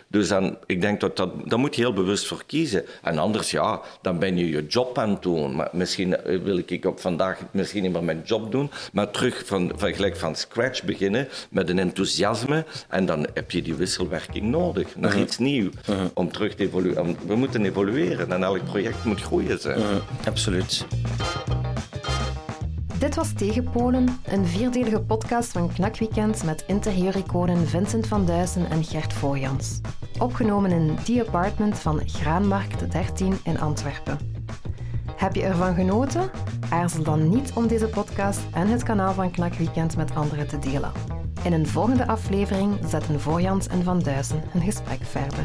Dus 0.08 0.28
dan, 0.28 0.56
ik 0.66 0.80
denk 0.80 1.00
dat, 1.00 1.16
dat 1.16 1.30
daar 1.44 1.58
moet 1.58 1.74
je 1.74 1.80
heel 1.80 1.92
bewust 1.92 2.26
voor 2.26 2.42
kiezen. 2.46 2.84
En 3.02 3.18
anders, 3.18 3.50
ja, 3.50 3.80
dan 4.02 4.18
ben 4.18 4.36
je 4.36 4.48
je 4.50 4.66
job 4.66 4.98
aan 4.98 5.10
het 5.10 5.22
doen. 5.22 5.56
Maar 5.56 5.68
misschien 5.72 6.16
eh, 6.16 6.33
wil 6.42 6.58
ik 6.58 6.84
op 6.84 7.00
vandaag 7.00 7.40
misschien 7.50 7.82
niet 7.82 7.92
meer 7.92 8.04
mijn 8.04 8.22
job 8.24 8.52
doen, 8.52 8.70
maar 8.92 9.10
terug 9.10 9.42
van, 9.46 9.72
van, 9.76 9.94
gelijk 9.94 10.16
van 10.16 10.36
scratch 10.36 10.84
beginnen 10.84 11.28
met 11.50 11.68
een 11.68 11.78
enthousiasme. 11.78 12.64
En 12.88 13.06
dan 13.06 13.26
heb 13.34 13.50
je 13.50 13.62
die 13.62 13.74
wisselwerking 13.74 14.50
nodig 14.50 14.96
naar 14.96 15.18
iets 15.18 15.38
nieuws. 15.38 15.74
Om 16.14 16.32
terug 16.32 16.54
te 16.54 16.62
evolueren. 16.62 17.16
We 17.26 17.34
moeten 17.34 17.64
evolueren 17.64 18.32
en 18.32 18.42
elk 18.42 18.64
project 18.64 19.04
moet 19.04 19.20
groeien 19.20 19.60
zijn. 19.60 19.82
Absoluut. 20.26 20.86
Dit 22.98 23.14
was 23.14 23.32
Tegenpolen, 23.32 24.20
een 24.24 24.46
vierdelige 24.46 25.00
podcast 25.00 25.52
van 25.52 25.72
Knakweekend 25.72 26.44
met 26.44 26.64
interieuriconen 26.66 27.66
Vincent 27.66 28.06
van 28.06 28.26
Duysen 28.26 28.70
en 28.70 28.84
Gert 28.84 29.12
Voorjans. 29.12 29.80
Opgenomen 30.18 30.70
in 30.70 30.96
The 31.04 31.24
Apartment 31.26 31.78
van 31.78 32.00
Graanmarkt 32.06 32.92
13 32.92 33.38
in 33.44 33.60
Antwerpen. 33.60 34.33
Heb 35.16 35.34
je 35.34 35.42
ervan 35.42 35.74
genoten? 35.74 36.30
Aarzel 36.70 37.02
dan 37.02 37.28
niet 37.28 37.52
om 37.54 37.66
deze 37.66 37.88
podcast 37.88 38.40
en 38.52 38.68
het 38.68 38.82
kanaal 38.82 39.12
van 39.12 39.30
Knakweekend 39.30 39.96
met 39.96 40.14
anderen 40.14 40.48
te 40.48 40.58
delen. 40.58 40.92
In 41.44 41.52
een 41.52 41.66
volgende 41.66 42.06
aflevering 42.06 42.78
zetten 42.86 43.20
Voorjans 43.20 43.66
en 43.66 43.82
Van 43.82 43.98
Duysen 43.98 44.42
hun 44.50 44.62
gesprek 44.62 45.02
verder. 45.02 45.44